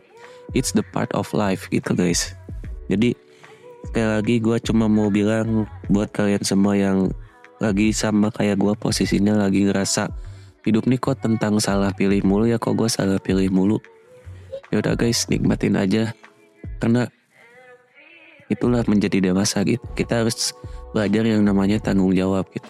it's 0.52 0.72
the 0.76 0.84
part 0.92 1.08
of 1.16 1.28
life 1.32 1.68
gitu 1.72 1.96
guys. 1.96 2.36
Jadi 2.92 3.16
sekali 3.88 4.08
lagi 4.08 4.34
gue 4.38 4.56
cuma 4.62 4.86
mau 4.86 5.10
bilang 5.10 5.66
buat 5.90 6.10
kalian 6.14 6.42
semua 6.46 6.78
yang 6.78 7.10
lagi 7.62 7.94
sama 7.94 8.30
kayak 8.34 8.58
gue 8.58 8.74
posisinya 8.74 9.38
lagi 9.38 9.66
ngerasa 9.70 10.10
hidup 10.66 10.86
nih 10.86 10.98
kok 10.98 11.22
tentang 11.22 11.58
salah 11.58 11.90
pilih 11.94 12.22
mulu 12.22 12.46
ya 12.46 12.58
kok 12.58 12.74
gue 12.74 12.90
salah 12.90 13.18
pilih 13.18 13.50
mulu. 13.50 13.78
Ya 14.70 14.80
udah 14.80 14.94
guys 14.98 15.26
nikmatin 15.28 15.78
aja. 15.78 16.14
Karena 16.78 17.06
itulah 18.50 18.82
menjadi 18.86 19.30
dewasa 19.30 19.62
gitu. 19.66 19.82
Kita 19.94 20.24
harus 20.24 20.54
belajar 20.90 21.22
yang 21.26 21.42
namanya 21.42 21.78
tanggung 21.82 22.14
jawab 22.14 22.46
gitu. 22.50 22.66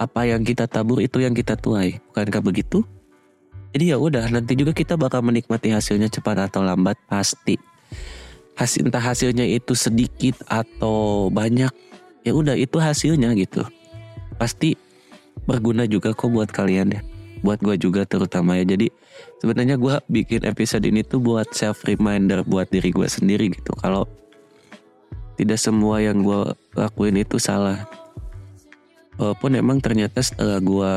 Apa 0.00 0.26
yang 0.26 0.42
kita 0.42 0.64
tabur 0.64 0.98
itu 1.04 1.20
yang 1.20 1.36
kita 1.36 1.54
tuai. 1.58 2.00
Bukankah 2.10 2.40
begitu? 2.40 2.82
Jadi 3.70 3.94
ya 3.94 3.96
udah 4.00 4.26
nanti 4.34 4.58
juga 4.58 4.74
kita 4.74 4.98
bakal 4.98 5.22
menikmati 5.22 5.70
hasilnya 5.70 6.10
cepat 6.10 6.50
atau 6.50 6.66
lambat 6.66 6.98
pasti 7.06 7.54
hasil 8.58 8.88
entah 8.88 9.02
hasilnya 9.02 9.46
itu 9.46 9.72
sedikit 9.72 10.40
atau 10.50 11.28
banyak 11.32 11.72
ya 12.24 12.32
udah 12.32 12.56
itu 12.56 12.76
hasilnya 12.76 13.32
gitu. 13.36 13.64
Pasti 14.36 14.76
berguna 15.48 15.88
juga 15.88 16.12
kok 16.12 16.28
buat 16.28 16.50
kalian 16.52 16.96
ya. 16.96 17.00
Buat 17.40 17.64
gue 17.64 17.76
juga 17.80 18.04
terutama 18.04 18.60
ya. 18.60 18.64
Jadi 18.68 18.92
sebenarnya 19.40 19.80
gue 19.80 19.94
bikin 20.12 20.44
episode 20.44 20.84
ini 20.84 21.00
tuh 21.00 21.20
buat 21.24 21.48
self 21.56 21.88
reminder 21.88 22.44
buat 22.44 22.68
diri 22.68 22.92
gue 22.92 23.08
sendiri 23.08 23.48
gitu. 23.52 23.72
Kalau 23.80 24.04
tidak 25.40 25.56
semua 25.56 26.04
yang 26.04 26.20
gue 26.20 26.52
lakuin 26.76 27.16
itu 27.16 27.40
salah. 27.40 27.88
Walaupun 29.16 29.56
emang 29.56 29.80
ternyata 29.80 30.20
setelah 30.20 30.60
gue 30.60 30.90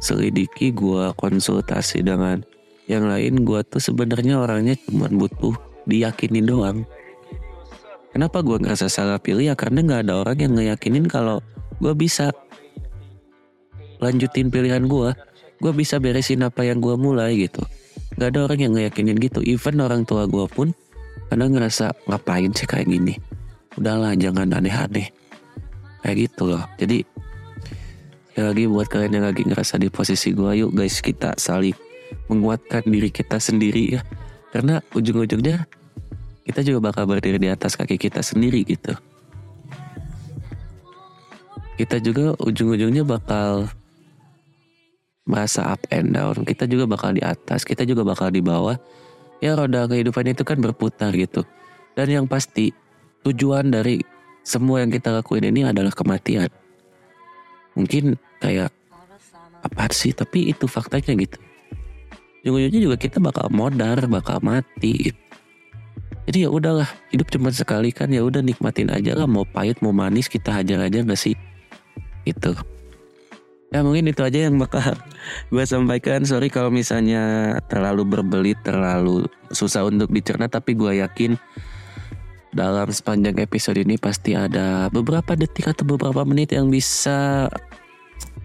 selidiki 0.00 0.72
gue 0.72 1.12
konsultasi 1.20 2.00
dengan 2.00 2.40
yang 2.88 3.04
lain 3.06 3.44
gue 3.44 3.60
tuh 3.68 3.78
sebenarnya 3.78 4.40
orangnya 4.40 4.74
cuma 4.88 5.06
butuh 5.12 5.54
diyakinin 5.84 6.48
doang 6.48 6.88
kenapa 8.12 8.42
gue 8.44 8.56
ngerasa 8.60 8.86
salah 8.90 9.18
pilih 9.18 9.50
ya? 9.50 9.54
Karena 9.58 9.82
nggak 9.82 10.00
ada 10.06 10.14
orang 10.22 10.38
yang 10.38 10.52
ngeyakinin 10.58 11.06
kalau 11.06 11.42
gue 11.80 11.94
bisa 11.96 12.34
lanjutin 14.00 14.48
pilihan 14.48 14.88
gue 14.88 15.12
gue 15.60 15.72
bisa 15.76 16.00
beresin 16.00 16.40
apa 16.40 16.64
yang 16.64 16.80
gue 16.80 16.96
mulai 16.96 17.36
gitu. 17.36 17.60
Gak 18.16 18.34
ada 18.34 18.48
orang 18.48 18.58
yang 18.58 18.72
ngeyakinin 18.74 19.20
gitu. 19.20 19.44
Even 19.44 19.78
orang 19.84 20.08
tua 20.08 20.24
gue 20.24 20.48
pun 20.48 20.72
kadang 21.28 21.52
ngerasa 21.52 21.92
ngapain 22.08 22.50
sih 22.56 22.64
kayak 22.64 22.88
gini? 22.88 23.14
Udahlah 23.76 24.16
jangan 24.16 24.50
aneh-aneh. 24.50 25.12
Kayak 26.00 26.16
gitu 26.26 26.56
loh. 26.56 26.64
Jadi 26.80 27.04
sekali 28.32 28.46
lagi 28.56 28.64
buat 28.72 28.88
kalian 28.88 29.12
yang 29.20 29.26
lagi 29.28 29.42
ngerasa 29.44 29.76
di 29.76 29.92
posisi 29.92 30.32
gue 30.32 30.64
yuk 30.64 30.72
guys 30.72 31.04
kita 31.04 31.36
saling 31.36 31.76
menguatkan 32.32 32.88
diri 32.88 33.12
kita 33.12 33.36
sendiri 33.36 34.00
ya. 34.00 34.02
Karena 34.50 34.80
ujung-ujungnya 34.96 35.68
kita 36.44 36.64
juga 36.64 36.92
bakal 36.92 37.04
berdiri 37.04 37.36
di 37.36 37.48
atas 37.52 37.76
kaki 37.76 38.00
kita 38.00 38.24
sendiri 38.24 38.64
gitu. 38.64 38.96
Kita 41.80 41.96
juga 41.96 42.36
ujung-ujungnya 42.36 43.08
bakal 43.08 43.72
merasa 45.24 45.64
up 45.72 45.80
and 45.88 46.12
down. 46.12 46.44
Kita 46.44 46.68
juga 46.68 46.84
bakal 46.84 47.16
di 47.16 47.22
atas 47.24 47.64
kita 47.64 47.88
juga 47.88 48.04
bakal 48.04 48.28
di 48.28 48.44
bawah. 48.44 48.76
Ya 49.40 49.56
roda 49.56 49.88
kehidupan 49.88 50.28
itu 50.28 50.44
kan 50.44 50.60
berputar 50.60 51.16
gitu. 51.16 51.44
Dan 51.96 52.12
yang 52.12 52.26
pasti 52.28 52.76
tujuan 53.24 53.72
dari 53.72 54.04
semua 54.44 54.84
yang 54.84 54.92
kita 54.92 55.08
lakuin 55.08 55.48
ini 55.48 55.64
adalah 55.64 55.92
kematian. 55.92 56.52
Mungkin 57.72 58.20
kayak 58.44 58.68
apa 59.64 59.88
sih? 59.92 60.12
Tapi 60.12 60.52
itu 60.52 60.68
faktanya 60.68 61.16
gitu. 61.16 61.40
Ujung-ujungnya 62.44 62.80
juga 62.80 62.96
kita 63.00 63.20
bakal 63.20 63.48
modar 63.48 64.04
bakal 64.04 64.40
mati 64.44 65.12
gitu. 65.12 65.29
Jadi 66.30 66.46
ya 66.46 66.50
udahlah 66.54 66.86
hidup 67.10 67.26
cuma 67.26 67.50
sekali 67.50 67.90
kan 67.90 68.06
ya 68.06 68.22
udah 68.22 68.38
nikmatin 68.38 68.86
aja 68.86 69.18
lah 69.18 69.26
mau 69.26 69.42
pahit 69.42 69.82
mau 69.82 69.90
manis 69.90 70.30
kita 70.30 70.54
hajar 70.54 70.86
aja 70.86 71.02
gak 71.02 71.18
sih 71.18 71.34
itu 72.22 72.54
Ya 73.70 73.86
mungkin 73.86 74.10
itu 74.10 74.18
aja 74.26 74.50
yang 74.50 74.58
bakal 74.58 74.98
gue 75.54 75.62
sampaikan. 75.62 76.26
Sorry 76.26 76.50
kalau 76.50 76.74
misalnya 76.74 77.54
terlalu 77.70 78.02
berbelit, 78.02 78.58
terlalu 78.66 79.30
susah 79.54 79.86
untuk 79.86 80.10
dicerna. 80.10 80.50
Tapi 80.50 80.74
gue 80.74 80.98
yakin 80.98 81.38
dalam 82.50 82.90
sepanjang 82.90 83.38
episode 83.38 83.78
ini 83.78 83.94
pasti 83.94 84.34
ada 84.34 84.90
beberapa 84.90 85.38
detik 85.38 85.70
atau 85.70 85.86
beberapa 85.86 86.26
menit 86.26 86.50
yang 86.50 86.66
bisa 86.66 87.46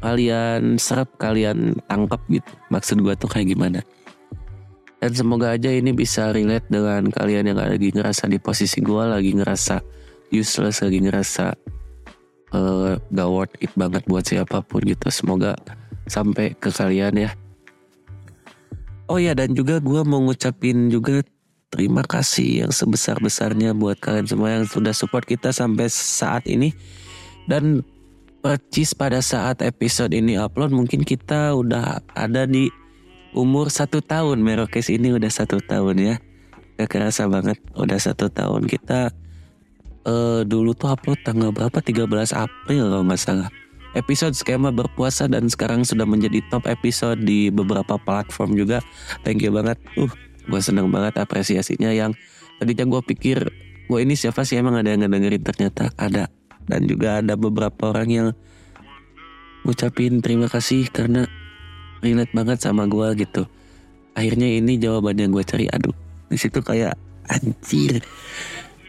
kalian 0.05 0.77
serap, 0.77 1.09
kalian 1.17 1.81
tangkap 1.89 2.21
gitu. 2.29 2.51
Maksud 2.69 3.01
gue 3.01 3.17
tuh 3.17 3.25
kayak 3.25 3.49
gimana. 3.49 3.81
Dan 5.05 5.13
semoga 5.13 5.53
aja 5.53 5.69
ini 5.69 5.93
bisa 5.93 6.33
relate 6.33 6.65
dengan 6.65 7.05
kalian 7.13 7.53
yang 7.53 7.61
lagi 7.61 7.93
ngerasa 7.93 8.25
di 8.25 8.41
posisi 8.41 8.81
gue, 8.81 9.05
lagi 9.05 9.37
ngerasa 9.37 9.77
useless, 10.33 10.81
lagi 10.81 10.97
ngerasa 10.97 11.53
uh, 12.57 12.97
gak 12.97 13.29
worth 13.29 13.53
it 13.61 13.69
banget 13.77 14.01
buat 14.09 14.25
siapa 14.25 14.65
pun 14.65 14.81
gitu. 14.81 15.05
Semoga 15.13 15.53
sampai 16.09 16.57
ke 16.57 16.73
kalian 16.73 17.21
ya. 17.21 17.29
Oh 19.05 19.21
ya 19.21 19.37
dan 19.37 19.53
juga 19.53 19.77
gue 19.77 20.01
mau 20.01 20.25
ngucapin 20.25 20.89
juga 20.89 21.21
terima 21.69 22.01
kasih 22.01 22.65
yang 22.65 22.73
sebesar-besarnya 22.73 23.77
buat 23.77 24.01
kalian 24.01 24.25
semua 24.25 24.57
yang 24.57 24.65
sudah 24.65 24.89
support 24.89 25.29
kita 25.29 25.53
sampai 25.53 25.85
saat 25.85 26.49
ini. 26.49 26.73
Dan 27.45 27.85
percis 28.41 28.97
pada 28.97 29.21
saat 29.21 29.61
episode 29.61 30.17
ini 30.17 30.33
upload 30.33 30.73
mungkin 30.73 31.05
kita 31.05 31.53
udah 31.53 32.01
ada 32.17 32.49
di 32.49 32.73
umur 33.35 33.67
satu 33.67 33.99
tahun 33.99 34.39
Merokes 34.39 34.87
ini 34.87 35.11
udah 35.11 35.27
satu 35.27 35.59
tahun 35.59 35.95
ya. 35.99 36.15
Gak 36.79 36.89
kerasa 36.89 37.27
banget 37.27 37.59
udah 37.75 37.99
satu 37.99 38.31
tahun. 38.31 38.65
Kita 38.65 39.11
uh, 40.07 40.41
dulu 40.47 40.71
tuh 40.71 40.95
upload 40.95 41.19
tanggal 41.27 41.51
berapa? 41.51 41.75
13 41.83 42.07
April 42.31 42.83
kalau 42.89 43.03
nggak 43.03 43.21
salah. 43.21 43.51
Episode 43.95 44.35
skema 44.35 44.75
berpuasa 44.75 45.27
dan 45.31 45.47
sekarang 45.47 45.87
sudah 45.87 46.03
menjadi 46.03 46.43
top 46.51 46.67
episode 46.67 47.23
di 47.23 47.47
beberapa 47.51 47.95
platform 47.99 48.55
juga. 48.55 48.83
Thank 49.23 49.43
you 49.43 49.51
banget. 49.51 49.79
Uh 49.99 50.11
gue 50.45 50.61
seneng 50.61 50.93
banget 50.93 51.17
apresiasinya 51.17 51.89
yang 51.89 52.13
tadinya 52.61 52.85
gue 52.85 53.01
pikir 53.01 53.49
gue 53.85 53.99
ini 54.01 54.13
siapa 54.17 54.45
sih? 54.45 54.57
Emang 54.57 54.77
ada 54.77 54.93
yang 54.93 55.05
ngedengerin 55.05 55.43
ternyata 55.43 55.93
ada. 55.99 56.31
Dan 56.65 56.89
juga 56.89 57.21
ada 57.21 57.37
beberapa 57.37 57.93
orang 57.93 58.09
yang 58.09 58.27
ngucapin 59.65 60.21
terima 60.21 60.49
kasih 60.49 60.89
karena 60.89 61.29
relate 62.05 62.29
banget 62.37 62.61
sama 62.61 62.85
gue 62.85 63.25
gitu. 63.25 63.49
Akhirnya 64.13 64.47
ini 64.47 64.77
jawaban 64.77 65.17
yang 65.17 65.33
gue 65.33 65.41
cari 65.41 65.65
aduh 65.67 65.91
di 66.29 66.37
situ 66.37 66.61
kayak 66.61 66.93
anjir. 67.25 68.05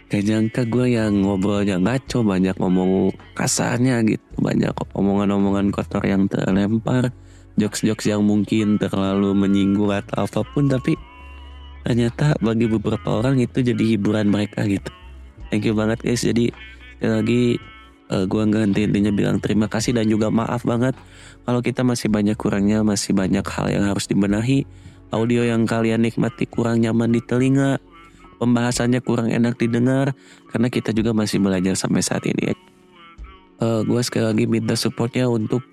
Gak 0.06 0.22
nyangka 0.22 0.62
gue 0.70 0.94
yang 0.94 1.26
ngobrolnya 1.26 1.82
ngaco 1.82 2.22
Banyak 2.22 2.54
ngomong 2.62 3.10
kasarnya 3.34 4.06
gitu. 4.06 4.22
Banyak 4.38 4.70
omongan-omongan 4.94 5.74
kotor 5.74 6.04
yang 6.06 6.30
terlempar 6.30 7.10
Jokes-jokes 7.56 8.06
yang 8.06 8.22
mungkin 8.22 8.76
terlalu 8.76 9.32
menyinggung 9.32 9.88
atau 9.88 10.28
apa 10.28 10.44
pun 10.44 10.68
Tapi 10.68 10.94
ternyata 11.82 12.36
bagi 12.38 12.68
beberapa 12.68 13.24
orang 13.24 13.40
itu 13.40 13.64
jadi 13.64 13.96
hiburan 13.96 14.28
mereka 14.28 14.62
gitu. 14.68 14.92
Thank 15.48 15.64
you 15.66 15.74
banget 15.74 16.04
guys. 16.04 16.22
Jadi 16.22 16.52
lagi 17.00 17.56
uh, 18.12 18.24
gue 18.24 18.42
nggak 18.42 18.62
henti-hentinya 18.70 19.12
bilang 19.14 19.38
terima 19.38 19.66
kasih 19.70 19.96
dan 19.96 20.06
juga 20.10 20.30
maaf 20.30 20.62
banget 20.66 20.94
Kalau 21.46 21.62
kita 21.62 21.86
masih 21.86 22.10
banyak 22.10 22.34
kurangnya 22.34 22.82
Masih 22.82 23.14
banyak 23.14 23.46
hal 23.46 23.66
yang 23.70 23.84
harus 23.86 24.10
dibenahi 24.10 24.66
Audio 25.14 25.46
yang 25.46 25.70
kalian 25.70 26.02
nikmati 26.02 26.50
kurang 26.50 26.82
nyaman 26.82 27.14
di 27.14 27.22
telinga 27.22 27.78
pembahasannya 28.36 29.00
kurang 29.00 29.32
enak 29.32 29.56
didengar 29.56 30.12
karena 30.52 30.68
kita 30.68 30.92
juga 30.92 31.16
masih 31.16 31.40
belajar 31.40 31.74
sampai 31.74 32.04
saat 32.04 32.24
ini. 32.28 32.52
Uh, 33.56 33.80
eh, 33.80 33.80
gue 33.88 34.00
sekali 34.04 34.24
lagi 34.28 34.44
minta 34.44 34.76
supportnya 34.76 35.26
untuk 35.26 35.64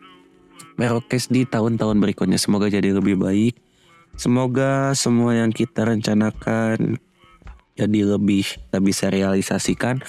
Merokes 0.73 1.29
di 1.29 1.45
tahun-tahun 1.45 2.01
berikutnya 2.01 2.41
semoga 2.41 2.65
jadi 2.65 2.97
lebih 2.97 3.21
baik. 3.21 3.53
Semoga 4.17 4.93
semua 4.97 5.37
yang 5.37 5.53
kita 5.53 5.85
rencanakan 5.85 6.97
jadi 7.77 7.99
lebih 8.17 8.45
bisa 8.81 9.09
realisasikan. 9.13 10.01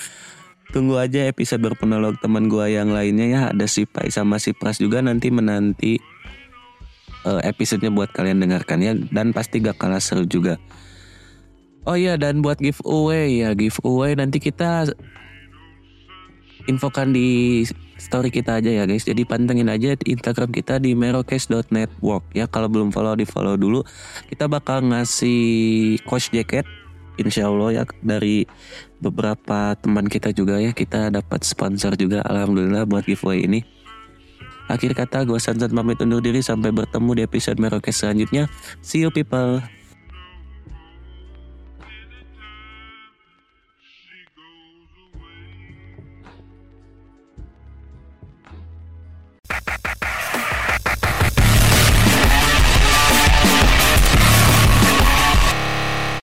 Tunggu 0.75 0.99
aja 0.99 1.31
episode 1.31 1.63
berpenolong 1.63 2.19
teman 2.19 2.51
gue 2.51 2.75
yang 2.75 2.91
lainnya 2.91 3.27
ya 3.31 3.41
ada 3.55 3.71
si 3.71 3.87
Pai 3.87 4.11
sama 4.11 4.43
si 4.43 4.51
Pras 4.51 4.83
juga 4.83 4.99
nanti 4.99 5.31
menanti 5.31 6.03
uh, 7.23 7.39
episodenya 7.47 7.95
buat 7.95 8.11
kalian 8.11 8.43
dengarkan 8.43 8.83
ya 8.83 8.99
dan 9.15 9.31
pasti 9.31 9.63
gak 9.63 9.79
kalah 9.79 10.03
seru 10.03 10.27
juga. 10.27 10.59
Oh 11.87 11.95
iya 11.95 12.19
dan 12.19 12.43
buat 12.43 12.59
giveaway 12.59 13.47
ya 13.47 13.55
giveaway 13.55 14.19
nanti 14.19 14.43
kita 14.43 14.91
infokan 16.67 17.15
di 17.15 17.63
story 17.95 18.35
kita 18.35 18.59
aja 18.59 18.75
ya 18.75 18.83
guys. 18.83 19.07
Jadi 19.07 19.23
pantengin 19.23 19.71
aja 19.71 19.95
di 19.95 20.11
Instagram 20.11 20.51
kita 20.51 20.83
di 20.83 20.99
merokes.network 20.99 22.35
ya. 22.35 22.51
Kalau 22.51 22.67
belum 22.67 22.91
follow 22.91 23.15
di 23.15 23.23
follow 23.23 23.55
dulu. 23.55 23.87
Kita 24.27 24.51
bakal 24.51 24.91
ngasih 24.91 26.03
coach 26.03 26.35
jacket 26.35 26.67
Insya 27.15 27.47
Allah 27.47 27.83
ya 27.83 27.83
dari 28.03 28.43
beberapa 28.99 29.79
teman 29.79 30.11
kita 30.11 30.35
juga 30.35 30.59
ya 30.59 30.75
kita 30.75 31.15
dapat 31.15 31.47
sponsor 31.47 31.95
juga 31.95 32.25
Alhamdulillah 32.27 32.89
buat 32.89 33.07
giveaway 33.07 33.47
ini. 33.47 33.63
Akhir 34.65 34.97
kata 34.97 35.29
gue 35.29 35.37
Sansan 35.37 35.77
pamit 35.77 36.01
undur 36.01 36.25
diri 36.25 36.41
sampai 36.41 36.73
bertemu 36.73 37.11
di 37.21 37.23
episode 37.29 37.61
Merokes 37.61 38.01
selanjutnya. 38.01 38.49
See 38.81 39.05
you 39.05 39.13
people. 39.13 39.61